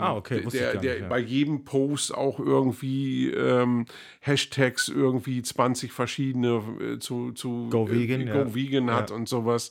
ah, 0.00 0.14
okay, 0.16 0.40
Der, 0.40 0.68
ich 0.68 0.72
gar 0.74 0.82
der 0.82 0.92
nicht. 0.94 1.02
Ja. 1.02 1.08
bei 1.08 1.18
jedem 1.18 1.64
Post 1.64 2.14
auch 2.14 2.38
irgendwie 2.38 3.28
ähm, 3.30 3.84
Hashtags 4.20 4.88
irgendwie 4.88 5.42
20 5.42 5.92
verschiedene 5.92 6.62
äh, 6.80 6.98
zu, 6.98 7.32
zu 7.32 7.68
Go 7.68 7.90
Vegan, 7.90 8.22
äh, 8.22 8.26
ja. 8.28 8.42
Go 8.44 8.54
Vegan 8.54 8.90
hat 8.90 9.10
und 9.10 9.28
sowas. 9.28 9.70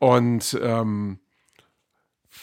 Und 0.00 0.58
ähm, 0.60 1.18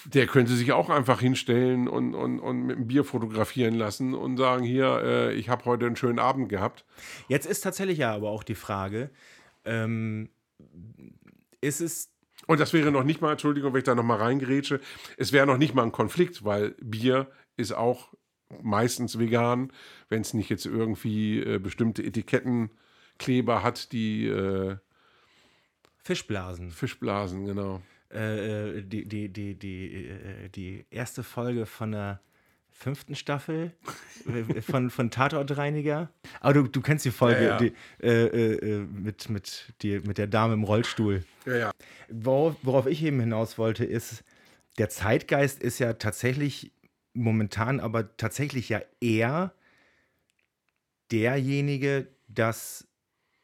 der 0.06 0.28
könnte 0.28 0.54
sich 0.54 0.72
auch 0.72 0.90
einfach 0.90 1.20
hinstellen 1.20 1.88
und, 1.88 2.14
und, 2.16 2.40
und 2.40 2.64
mit 2.64 2.78
einem 2.78 2.88
Bier 2.88 3.04
fotografieren 3.04 3.76
lassen 3.76 4.14
und 4.14 4.38
sagen, 4.38 4.64
hier, 4.64 5.02
äh, 5.04 5.34
ich 5.34 5.50
habe 5.50 5.66
heute 5.66 5.86
einen 5.86 5.96
schönen 5.96 6.20
Abend 6.20 6.50
gehabt. 6.50 6.86
Jetzt 7.28 7.46
ist 7.46 7.62
tatsächlich 7.62 8.00
ja 8.00 8.14
aber 8.14 8.30
auch 8.30 8.44
die 8.44 8.56
Frage, 8.56 9.10
ähm, 9.66 10.30
ist 11.62 11.82
es 11.82 12.14
Und 12.46 12.60
das 12.60 12.74
wäre 12.74 12.92
noch 12.92 13.04
nicht 13.04 13.22
mal, 13.22 13.32
Entschuldigung, 13.32 13.74
wenn 13.74 13.80
ich 13.80 13.86
da 13.86 13.96
noch 13.96 14.04
mal 14.04 14.18
reingrätsche, 14.18 14.80
es 15.18 15.32
wäre 15.32 15.48
noch 15.48 15.58
nicht 15.58 15.74
mal 15.74 15.84
ein 15.84 15.92
Konflikt, 15.92 16.44
weil 16.46 16.76
Bier 16.82 17.28
ist 17.58 17.74
auch 17.74 18.14
meistens 18.62 19.20
vegan, 19.20 19.72
wenn 20.10 20.22
es 20.22 20.34
nicht 20.34 20.50
jetzt 20.50 20.66
irgendwie 20.66 21.40
äh, 21.40 21.60
bestimmte 21.60 22.04
Etikettenkleber 22.04 23.64
hat, 23.64 23.92
die 23.92 24.28
äh, 24.28 24.78
Fischblasen? 26.04 26.72
Fischblasen, 26.72 27.46
genau. 27.46 27.82
Äh, 28.10 28.82
die, 28.84 29.06
die, 29.08 29.30
die, 29.30 29.56
die, 29.56 30.08
äh, 30.08 30.50
die 30.50 30.86
erste 30.90 31.24
Folge 31.24 31.66
von 31.66 31.92
der 31.92 32.22
fünften 32.70 33.16
Staffel 33.16 33.72
äh, 34.28 34.62
von, 34.62 34.90
von 34.90 35.10
Tatortreiniger. 35.10 36.10
Aber 36.42 36.54
du, 36.54 36.64
du 36.68 36.82
kennst 36.82 37.06
die 37.06 37.12
Folge 37.12 37.44
Ja, 37.44 37.50
ja. 37.50 37.58
Die, 37.58 37.74
äh, 38.06 38.56
äh, 38.56 38.80
mit, 38.86 39.30
mit, 39.30 39.74
die, 39.82 40.00
mit 40.00 40.18
der 40.18 40.28
Dame 40.28 40.54
im 40.54 40.64
Rollstuhl. 40.64 41.24
Ja, 41.46 41.56
ja. 41.58 41.72
Worauf, 42.10 42.56
worauf 42.62 42.86
ich 42.88 43.04
eben 43.04 43.20
hinaus 43.20 43.58
wollte, 43.58 43.84
ist, 43.84 44.24
der 44.78 44.90
Zeitgeist 44.90 45.62
ist 45.64 45.80
ja 45.80 45.94
tatsächlich 45.94 46.72
momentan, 47.14 47.80
aber 47.80 48.16
tatsächlich 48.16 48.70
ja 48.70 48.82
eher 49.02 49.54
derjenige, 51.12 52.08
dass 52.28 52.88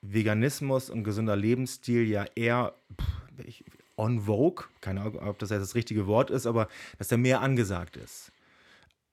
Veganismus 0.02 0.90
und 0.90 1.04
gesunder 1.04 1.36
Lebensstil 1.36 2.08
ja 2.08 2.26
eher 2.36 2.76
pff, 3.02 3.46
ich- 3.48 3.66
on 4.04 4.22
vogue, 4.22 4.66
keine 4.82 5.02
Ahnung, 5.02 5.20
ob 5.20 5.40
das 5.40 5.50
jetzt 5.50 5.62
das 5.62 5.76
richtige 5.76 6.08
Wort 6.08 6.30
ist, 6.30 6.46
aber 6.46 6.68
dass 6.98 7.08
der 7.08 7.18
mehr 7.18 7.42
angesagt 7.42 7.98
ist. 7.98 8.32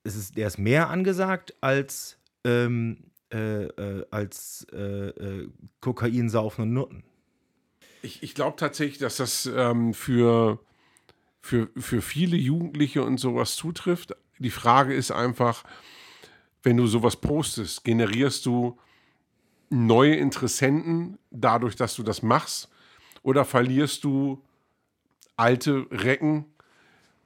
Es 0.03 0.15
ist 0.15 0.35
der 0.35 0.47
ist 0.47 0.57
mehr 0.57 0.89
angesagt 0.89 1.53
als, 1.61 2.17
ähm, 2.43 3.05
äh, 3.31 3.65
äh, 3.65 4.05
als 4.11 4.67
äh, 4.73 4.77
äh, 4.77 5.49
Kokain, 5.79 6.29
Saufen 6.29 6.63
und 6.63 6.73
Nutten. 6.73 7.03
Ich, 8.01 8.23
ich 8.23 8.35
glaube 8.35 8.57
tatsächlich, 8.57 8.97
dass 8.97 9.17
das 9.17 9.45
ähm, 9.45 9.93
für, 9.93 10.59
für, 11.41 11.69
für 11.77 12.01
viele 12.01 12.35
Jugendliche 12.35 13.03
und 13.03 13.19
sowas 13.19 13.55
zutrifft. 13.55 14.15
Die 14.39 14.49
Frage 14.49 14.93
ist 14.93 15.11
einfach, 15.11 15.63
wenn 16.63 16.77
du 16.77 16.87
sowas 16.87 17.15
postest, 17.15 17.83
generierst 17.83 18.45
du 18.47 18.79
neue 19.69 20.15
Interessenten 20.15 21.19
dadurch, 21.29 21.75
dass 21.75 21.95
du 21.95 22.03
das 22.03 22.23
machst? 22.23 22.69
Oder 23.23 23.45
verlierst 23.45 24.03
du 24.03 24.43
alte 25.37 25.87
Recken, 25.91 26.45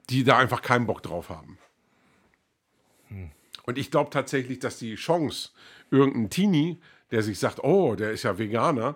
die 0.09 0.23
da 0.23 0.37
einfach 0.37 0.61
keinen 0.61 0.85
Bock 0.85 1.03
drauf 1.03 1.29
haben? 1.29 1.57
Und 3.63 3.77
ich 3.77 3.91
glaube 3.91 4.11
tatsächlich, 4.11 4.59
dass 4.59 4.77
die 4.77 4.95
Chance, 4.95 5.49
irgendein 5.91 6.29
Teenie, 6.29 6.79
der 7.11 7.23
sich 7.23 7.39
sagt, 7.39 7.63
oh, 7.63 7.95
der 7.95 8.11
ist 8.11 8.23
ja 8.23 8.37
Veganer, 8.37 8.95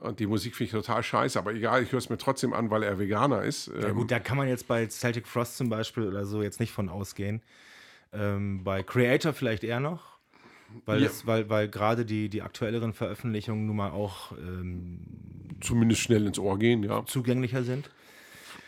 und 0.00 0.18
die 0.18 0.26
Musik 0.26 0.56
finde 0.56 0.64
ich 0.64 0.70
total 0.72 1.02
scheiße, 1.02 1.38
aber 1.38 1.52
egal, 1.52 1.82
ich 1.82 1.92
höre 1.92 1.98
es 1.98 2.08
mir 2.08 2.16
trotzdem 2.16 2.54
an, 2.54 2.70
weil 2.70 2.82
er 2.82 2.98
Veganer 2.98 3.42
ist. 3.42 3.66
Ja 3.68 3.88
Ähm, 3.88 3.96
gut, 3.96 4.10
da 4.10 4.18
kann 4.18 4.38
man 4.38 4.48
jetzt 4.48 4.66
bei 4.66 4.86
Celtic 4.88 5.26
Frost 5.28 5.58
zum 5.58 5.68
Beispiel 5.68 6.08
oder 6.08 6.24
so 6.24 6.42
jetzt 6.42 6.58
nicht 6.58 6.72
von 6.72 6.88
ausgehen. 6.88 7.42
Ähm, 8.12 8.64
bei 8.64 8.82
Creator 8.82 9.34
vielleicht 9.34 9.62
eher 9.62 9.78
noch, 9.78 10.09
weil, 10.86 11.00
Ja. 11.02 11.06
es- 11.08 11.26
weil, 11.26 11.48
weil 11.48 11.68
gerade 11.68 12.04
die, 12.04 12.28
die 12.28 12.42
aktuelleren 12.42 12.92
Veröffentlichungen 12.92 13.66
nun 13.66 13.76
mal 13.76 13.90
auch 13.90 14.32
ähm, 14.38 15.00
zumindest 15.60 16.00
schnell 16.02 16.26
ins 16.26 16.38
Ohr 16.38 16.58
gehen, 16.58 16.82
ja. 16.82 17.04
zugänglicher 17.06 17.62
sind. 17.64 17.90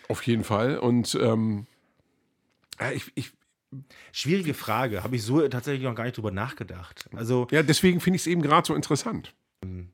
Auf 0.08 0.22
jeden 0.26 0.44
Fall. 0.44 0.78
Und 0.78 1.16
ähm, 1.20 1.66
ich, 2.94 3.10
ich, 3.14 3.32
Schwierige 4.12 4.52
Frage, 4.52 5.02
habe 5.02 5.16
ich 5.16 5.22
so 5.22 5.46
tatsächlich 5.48 5.82
noch 5.84 5.94
gar 5.94 6.04
nicht 6.04 6.18
drüber 6.18 6.30
nachgedacht. 6.30 7.08
Also, 7.14 7.46
ja, 7.50 7.62
deswegen 7.62 8.00
finde 8.00 8.16
ich 8.16 8.22
es 8.22 8.26
eben 8.26 8.42
gerade 8.42 8.66
so 8.66 8.74
interessant. 8.74 9.32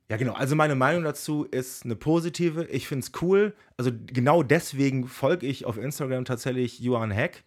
ja 0.08 0.16
genau, 0.16 0.32
also 0.32 0.56
meine 0.56 0.74
Meinung 0.74 1.04
dazu 1.04 1.44
ist 1.44 1.84
eine 1.84 1.94
positive. 1.94 2.64
Ich 2.64 2.88
finde 2.88 3.04
es 3.06 3.12
cool. 3.22 3.54
Also 3.76 3.92
genau 4.06 4.42
deswegen 4.42 5.06
folge 5.06 5.46
ich 5.46 5.64
auf 5.64 5.78
Instagram 5.78 6.24
tatsächlich 6.24 6.80
Johann 6.80 7.12
Heck, 7.12 7.44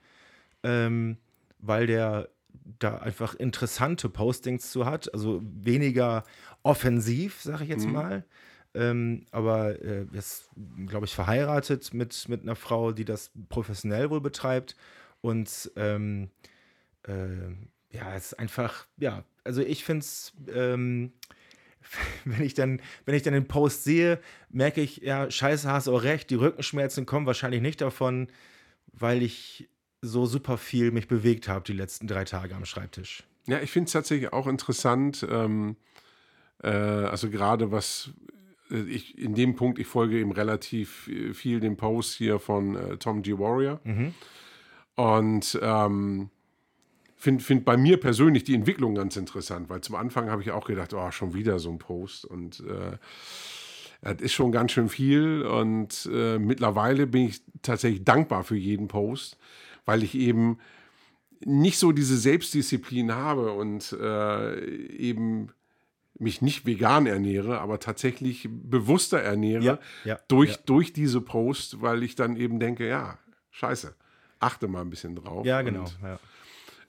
ähm, 0.64 1.18
weil 1.60 1.86
der 1.88 2.30
da 2.80 2.98
einfach 2.98 3.36
interessante 3.36 4.10
Postings 4.10 4.72
zu 4.72 4.86
hat. 4.86 5.14
Also 5.14 5.42
weniger 5.44 6.24
offensiv, 6.64 7.42
sage 7.42 7.64
ich 7.64 7.70
jetzt 7.70 7.88
mal. 7.88 8.26
Ähm, 8.74 9.26
aber 9.32 9.82
äh, 9.82 10.06
ist, 10.14 10.50
glaube 10.88 11.06
ich, 11.06 11.14
verheiratet 11.14 11.94
mit, 11.94 12.30
mit 12.30 12.42
einer 12.42 12.56
Frau, 12.56 12.92
die 12.92 13.06
das 13.06 13.32
professionell 13.50 14.10
wohl 14.10 14.22
betreibt. 14.22 14.76
Und 15.20 15.72
ähm, 15.76 16.30
äh, 17.08 17.52
ja, 17.92 18.16
es 18.16 18.28
ist 18.28 18.40
einfach, 18.40 18.88
ja, 18.98 19.24
also 19.44 19.62
ich 19.62 19.84
finde 19.84 20.02
es, 20.02 20.34
ähm, 20.54 21.12
wenn 22.26 22.42
ich 22.44 22.54
dann, 22.54 22.82
wenn 23.06 23.16
ich 23.16 23.24
dann 23.24 23.34
den 23.34 23.48
Post 23.48 23.84
sehe, 23.84 24.20
merke 24.50 24.82
ich, 24.82 24.98
ja, 24.98 25.30
scheiße, 25.30 25.70
hast 25.70 25.88
auch 25.88 26.04
recht, 26.04 26.30
die 26.30 26.36
Rückenschmerzen 26.36 27.06
kommen 27.06 27.26
wahrscheinlich 27.26 27.62
nicht 27.62 27.82
davon, 27.82 28.28
weil 28.94 29.22
ich 29.22 29.70
so 30.02 30.26
super 30.26 30.58
viel 30.58 30.92
mich 30.92 31.08
bewegt 31.08 31.48
habe 31.48 31.64
die 31.66 31.74
letzten 31.74 32.08
drei 32.08 32.24
Tage 32.24 32.56
am 32.56 32.66
Schreibtisch. 32.66 33.24
Ja, 33.48 33.60
ich 33.60 33.72
finde 33.72 33.88
es 33.88 33.94
tatsächlich 33.94 34.34
auch 34.34 34.48
interessant, 34.48 35.26
ähm, 35.30 35.76
äh, 36.64 36.70
also 36.70 37.30
gerade 37.30 37.72
was 37.72 38.12
äh, 38.70 38.82
ich 38.82 39.18
in 39.18 39.36
dem 39.36 39.56
Punkt, 39.56 39.80
ich 39.80 39.88
folge 39.88 40.20
ihm 40.20 40.32
relativ 40.32 41.08
äh, 41.08 41.34
viel 41.34 41.60
den 41.60 41.78
Post 41.78 42.16
hier 42.16 42.40
von 42.40 42.76
äh, 42.76 42.98
Tom 42.98 43.22
G. 43.22 43.38
Warrior. 43.38 43.80
Und 44.96 45.60
ähm, 45.62 46.30
finde 47.16 47.44
find 47.44 47.66
bei 47.66 47.78
mir 47.78 48.00
persönlich 48.00 48.44
die 48.44 48.56
Entwicklung 48.56 48.96
ganz 48.96 49.16
interessant, 49.16 49.70
weil 49.70 49.82
zum 49.82 49.96
Anfang 49.96 50.30
habe 50.30 50.42
ich 50.42 50.52
auch 50.52 50.66
gedacht, 50.66 50.94
oh, 50.94 51.12
schon 51.12 51.34
wieder 51.34 51.60
so 51.60 51.70
ein 51.70 51.78
Post. 51.78 52.26
Und 52.26 52.62
äh, 52.62 52.98
das 54.02 54.22
ist 54.22 54.34
schon 54.34 54.52
ganz 54.52 54.72
schön 54.72 54.90
viel. 54.90 55.44
Und 55.44 56.10
äh, 56.12 56.40
mittlerweile 56.40 57.08
bin 57.08 57.28
ich 57.28 57.42
tatsächlich 57.62 58.04
dankbar 58.04 58.44
für 58.44 58.58
jeden 58.58 58.88
Post, 58.88 59.38
weil 59.86 60.04
ich 60.04 60.16
eben 60.16 60.60
nicht 61.44 61.78
so 61.78 61.92
diese 61.92 62.18
Selbstdisziplin 62.18 63.14
habe 63.14 63.54
und 63.54 63.94
äh, 63.94 64.66
eben 64.66 65.50
mich 66.20 66.42
nicht 66.42 66.66
vegan 66.66 67.08
ernähre, 67.08 67.60
aber 67.60 67.80
tatsächlich 67.80 68.48
bewusster 68.52 69.20
ernähre 69.20 69.64
Ja, 69.64 69.80
ja, 70.06 70.20
durch, 70.28 70.52
ja. 70.52 70.58
durch 70.66 70.94
diese 70.94 71.20
Post, 71.20 71.82
weil 71.82 72.04
ich 72.04 72.16
dann 72.16 72.36
eben 72.36 72.60
denke, 72.60 72.88
ja, 72.88 73.18
scheiße, 73.50 73.96
achte 74.40 74.68
mal 74.68 74.82
ein 74.82 74.92
bisschen 74.92 75.16
drauf. 75.16 75.46
Ja, 75.46 75.64
genau. 75.64 75.82
Und, 75.82 76.20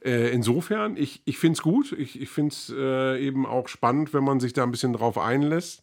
äh, 0.04 0.30
insofern, 0.30 0.96
ich, 0.96 1.22
ich 1.24 1.38
finde 1.38 1.56
es 1.56 1.62
gut. 1.62 1.92
Ich, 1.92 2.20
ich 2.20 2.28
finde 2.28 2.52
es 2.52 2.74
äh, 2.76 3.24
eben 3.24 3.46
auch 3.46 3.68
spannend, 3.68 4.12
wenn 4.12 4.24
man 4.24 4.40
sich 4.40 4.52
da 4.52 4.64
ein 4.64 4.70
bisschen 4.70 4.92
drauf 4.92 5.16
einlässt. 5.16 5.82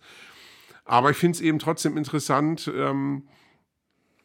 Aber 0.85 1.11
ich 1.11 1.17
finde 1.17 1.35
es 1.35 1.41
eben 1.41 1.59
trotzdem 1.59 1.97
interessant, 1.97 2.69
ähm, 2.75 3.27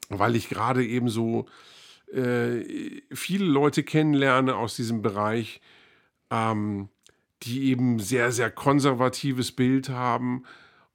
weil 0.08 0.34
ich 0.36 0.48
gerade 0.48 0.84
eben 0.84 1.08
so 1.08 1.46
äh, 2.14 3.02
viele 3.12 3.46
Leute 3.46 3.82
kennenlerne 3.82 4.56
aus 4.56 4.76
diesem 4.76 5.02
Bereich, 5.02 5.60
ähm, 6.30 6.88
die 7.42 7.64
eben 7.64 7.98
sehr, 7.98 8.32
sehr 8.32 8.50
konservatives 8.50 9.52
Bild 9.52 9.88
haben 9.88 10.44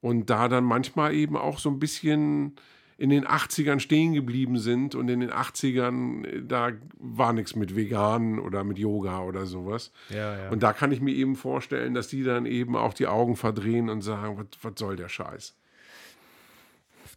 und 0.00 0.30
da 0.30 0.48
dann 0.48 0.64
manchmal 0.64 1.14
eben 1.14 1.36
auch 1.36 1.58
so 1.58 1.70
ein 1.70 1.78
bisschen 1.78 2.56
in 3.00 3.08
den 3.08 3.26
80ern 3.26 3.80
stehen 3.80 4.12
geblieben 4.12 4.58
sind 4.58 4.94
und 4.94 5.08
in 5.08 5.20
den 5.20 5.30
80ern, 5.30 6.26
äh, 6.26 6.42
da 6.42 6.72
war 6.98 7.32
nichts 7.32 7.56
mit 7.56 7.74
Veganen 7.74 8.38
oder 8.38 8.62
mit 8.62 8.78
Yoga 8.78 9.22
oder 9.22 9.46
sowas. 9.46 9.90
Ja, 10.10 10.36
ja. 10.36 10.50
Und 10.50 10.62
da 10.62 10.74
kann 10.74 10.92
ich 10.92 11.00
mir 11.00 11.14
eben 11.14 11.34
vorstellen, 11.34 11.94
dass 11.94 12.08
die 12.08 12.22
dann 12.24 12.44
eben 12.44 12.76
auch 12.76 12.92
die 12.92 13.06
Augen 13.06 13.36
verdrehen 13.36 13.88
und 13.88 14.02
sagen, 14.02 14.36
was, 14.36 14.46
was 14.62 14.78
soll 14.78 14.96
der 14.96 15.08
Scheiß? 15.08 15.56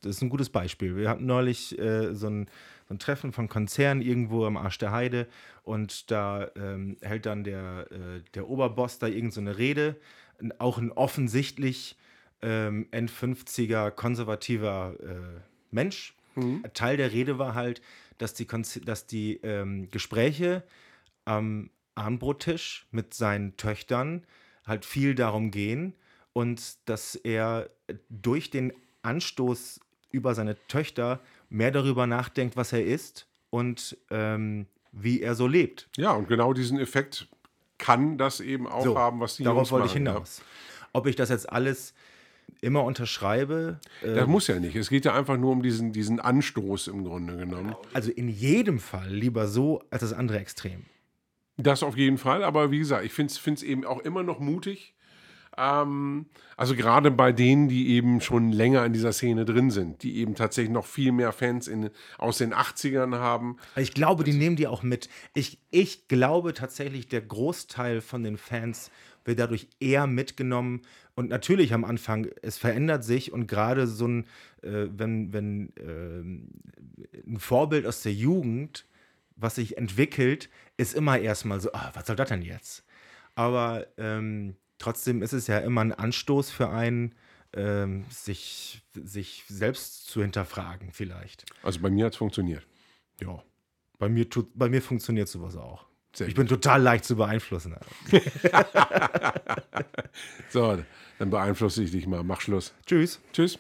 Das 0.06 0.18
ist 0.18 0.22
ein 0.22 0.30
gutes 0.30 0.50
Beispiel. 0.50 0.96
Wir 0.96 1.10
hatten 1.10 1.26
neulich 1.26 1.78
äh, 1.80 2.13
so, 2.13 2.28
ein, 2.28 2.48
so 2.88 2.94
ein 2.94 3.00
Treffen 3.00 3.32
von 3.32 3.48
Konzernen 3.48 4.02
irgendwo 4.02 4.46
am 4.46 4.58
Arsch 4.58 4.78
der 4.78 4.92
Heide 4.92 5.28
und 5.63 6.12
da 6.12 6.50
ähm, 6.56 6.98
hält 7.02 7.26
dann 7.26 7.44
der, 7.44 7.88
äh, 7.92 8.22
der 8.34 8.50
Oberboss 8.50 9.00
da 9.00 9.08
irgend 9.08 9.34
so 9.34 9.42
eine 9.42 9.58
Rede, 9.58 9.96
auch 10.60 10.78
ein 10.78 10.92
offensichtlich 10.92 11.98
ähm, 12.42 12.88
End-50er 12.92 13.92
konservativer 13.92 14.96
äh, 15.00 15.42
Mensch. 15.72 16.13
Teil 16.74 16.98
der 16.98 17.12
Rede 17.12 17.39
war 17.39 17.56
halt, 17.56 17.82
dass 18.18 18.34
die, 18.34 18.46
Konz 18.46 18.80
dass 18.84 19.08
die 19.08 19.39
ähm, 19.44 19.89
Gespräche 19.92 20.63
am 21.26 21.70
Abendbrottisch 21.96 22.88
mit 22.92 23.13
seinen 23.13 23.56
Töchtern 23.56 24.26
halt 24.66 24.86
viel 24.86 25.16
darum 25.16 25.52
gehen 25.52 25.94
und 26.34 26.78
dass 26.86 27.16
er 27.16 27.70
durch 28.10 28.50
den 28.50 28.74
Anstoß 29.04 29.80
über 30.13 30.34
seine 30.36 30.56
Töchter 30.67 31.19
mehr 31.49 31.71
darüber 31.71 32.08
nachdenkt, 32.08 32.56
was 32.56 32.71
er 32.71 32.86
ist 32.86 33.28
und 33.49 33.97
ähm, 34.10 34.67
wie 34.93 35.21
er 35.21 35.36
so 35.36 35.47
lebt. 35.47 35.89
Ja, 35.97 36.12
und 36.12 36.28
genau 36.30 36.54
diesen 36.54 36.80
Effekt 36.80 37.28
kann 37.78 38.17
das 38.17 38.39
eben 38.39 38.67
auch 38.67 38.84
So, 38.86 38.97
haben, 38.97 39.19
was 39.19 39.36
die 39.36 39.43
Darauf 39.43 39.69
Jungs 39.69 39.71
wollte 39.71 39.88
ich 39.88 39.93
machen, 39.95 40.06
ja. 40.06 40.13
hinaus. 40.13 40.41
Ob 40.93 41.08
ich 41.08 41.15
das 41.15 41.30
jetzt 41.30 41.52
alles 41.52 41.93
immer 42.62 42.84
unterschreibe, 42.84 43.80
äh, 44.02 44.13
Das 44.15 44.28
muss 44.28 44.47
ja 44.47 44.60
nicht. 44.60 44.76
Es 44.76 44.89
geht 44.89 45.06
ja 45.06 45.13
einfach 45.15 45.38
nur 45.38 45.52
um 45.52 45.63
diesen, 45.63 45.91
diesen 45.91 46.19
Anstoß 46.19 46.88
im 46.88 47.04
Grunde 47.04 47.36
genommen. 47.36 47.76
also 47.93 48.12
in 48.12 48.30
jedem 48.30 48.80
Fall 48.80 49.10
lieber 49.10 49.47
so 49.47 49.82
als 49.89 50.02
das 50.02 50.13
andere 50.13 50.39
Extrem. 50.39 50.86
Das 51.58 51.84
auf 51.84 51.97
jeden 51.97 52.17
Fall, 52.17 52.43
aber 52.43 52.71
wie 52.71 52.80
gesagt, 52.80 53.06
ich 53.06 53.13
finde 53.13 53.34
es 53.34 53.63
eben 53.63 53.86
auch 53.86 53.99
immer 53.99 54.23
noch 54.23 54.39
mutig. 54.39 54.92
Ähm, 55.58 56.26
also 56.58 56.76
gerade 56.76 57.12
bei 57.12 57.32
denen, 57.32 57.68
die 57.68 57.89
eben 57.89 58.22
schon 58.22 58.52
länger 58.52 58.86
in 58.86 58.94
dieser 58.94 59.13
Szene 59.13 59.46
drin 59.46 59.72
sind, 59.72 60.04
die 60.04 60.18
eben 60.18 60.36
tatsächlich 60.36 60.72
noch 60.72 60.86
viel 60.86 61.12
mehr 61.12 61.32
Fans 61.32 61.68
in, 61.68 61.89
aus 62.18 62.39
den 62.39 62.54
80ern 62.54 63.18
haben. 63.18 63.58
Ich 63.76 63.94
glaube, 63.94 64.24
die 64.24 64.34
nehmen 64.34 64.56
die 64.56 64.68
auch 64.68 64.84
mit. 64.84 65.10
Ich, 65.34 65.60
ich 65.72 66.08
glaube 66.08 66.54
tatsächlich, 66.54 67.08
der 67.08 67.22
Großteil 67.22 68.02
von 68.02 68.24
den 68.24 68.38
Fans 68.38 68.92
wird 69.26 69.39
dadurch 69.39 69.68
eher 69.80 70.08
mitgenommen. 70.08 70.82
Und 71.16 71.30
natürlich 71.30 71.74
am 71.74 71.86
Anfang, 71.86 72.28
es 72.42 72.58
verändert 72.58 73.04
sich 73.04 73.32
und 73.32 73.48
gerade 73.48 73.88
so 73.88 74.08
ein, 74.08 74.24
äh, 74.63 74.88
wenn, 74.89 75.32
wenn 75.32 75.74
äh, 75.78 77.28
ein 77.28 77.39
Vorbild 77.39 77.86
aus 77.86 78.02
der 78.02 78.13
Jugend, 78.13 78.86
was 79.36 79.56
sich 79.56 79.78
entwickelt, 79.78 80.50
ist 80.78 80.96
immer 80.96 81.20
erstmal 81.20 81.62
so, 81.62 81.72
ah, 81.74 81.92
was 81.94 82.08
soll 82.08 82.16
das 82.16 82.30
denn 82.30 82.42
jetzt? 82.42 82.84
Aber 83.36 83.88
ähm, 83.98 84.56
trotzdem 84.84 85.22
ist 85.22 85.34
es 85.34 85.48
ja 85.48 85.60
immer 85.60 85.82
ein 85.82 85.93
Anstoß 85.93 86.52
für 86.52 86.69
einen, 86.69 87.15
ähm, 87.54 88.06
sich, 88.10 88.82
sich 88.93 89.46
selbst 89.48 90.08
zu 90.08 90.22
hinterfragen, 90.22 90.91
vielleicht. 90.91 91.46
Also 91.62 91.80
bei 91.80 91.89
mir 91.89 92.06
hat 92.06 92.13
es 92.13 92.17
funktioniert. 92.17 92.67
Ja. 93.22 93.41
Bei 93.98 94.10
mir, 94.10 94.30
tut, 94.30 94.50
bei 94.54 94.67
mir 94.67 94.82
funktioniert 94.82 95.30
sowas 95.30 95.56
auch. 95.56 95.86
Sehr 96.15 96.28
ich 96.28 96.36
bin 96.36 96.48
total 96.48 96.82
leicht 96.82 97.06
zu 97.06 97.15
beeinflussen. 97.15 97.76
so, 100.50 100.84
dann 101.17 101.30
beeinflusse 101.30 101.84
ich 101.84 101.91
dich 101.91 102.06
mal. 102.06 102.24
Mach 102.24 102.41
Schluss. 102.41 102.74
Tschüss. 102.86 103.19
Tschüss. 103.32 103.58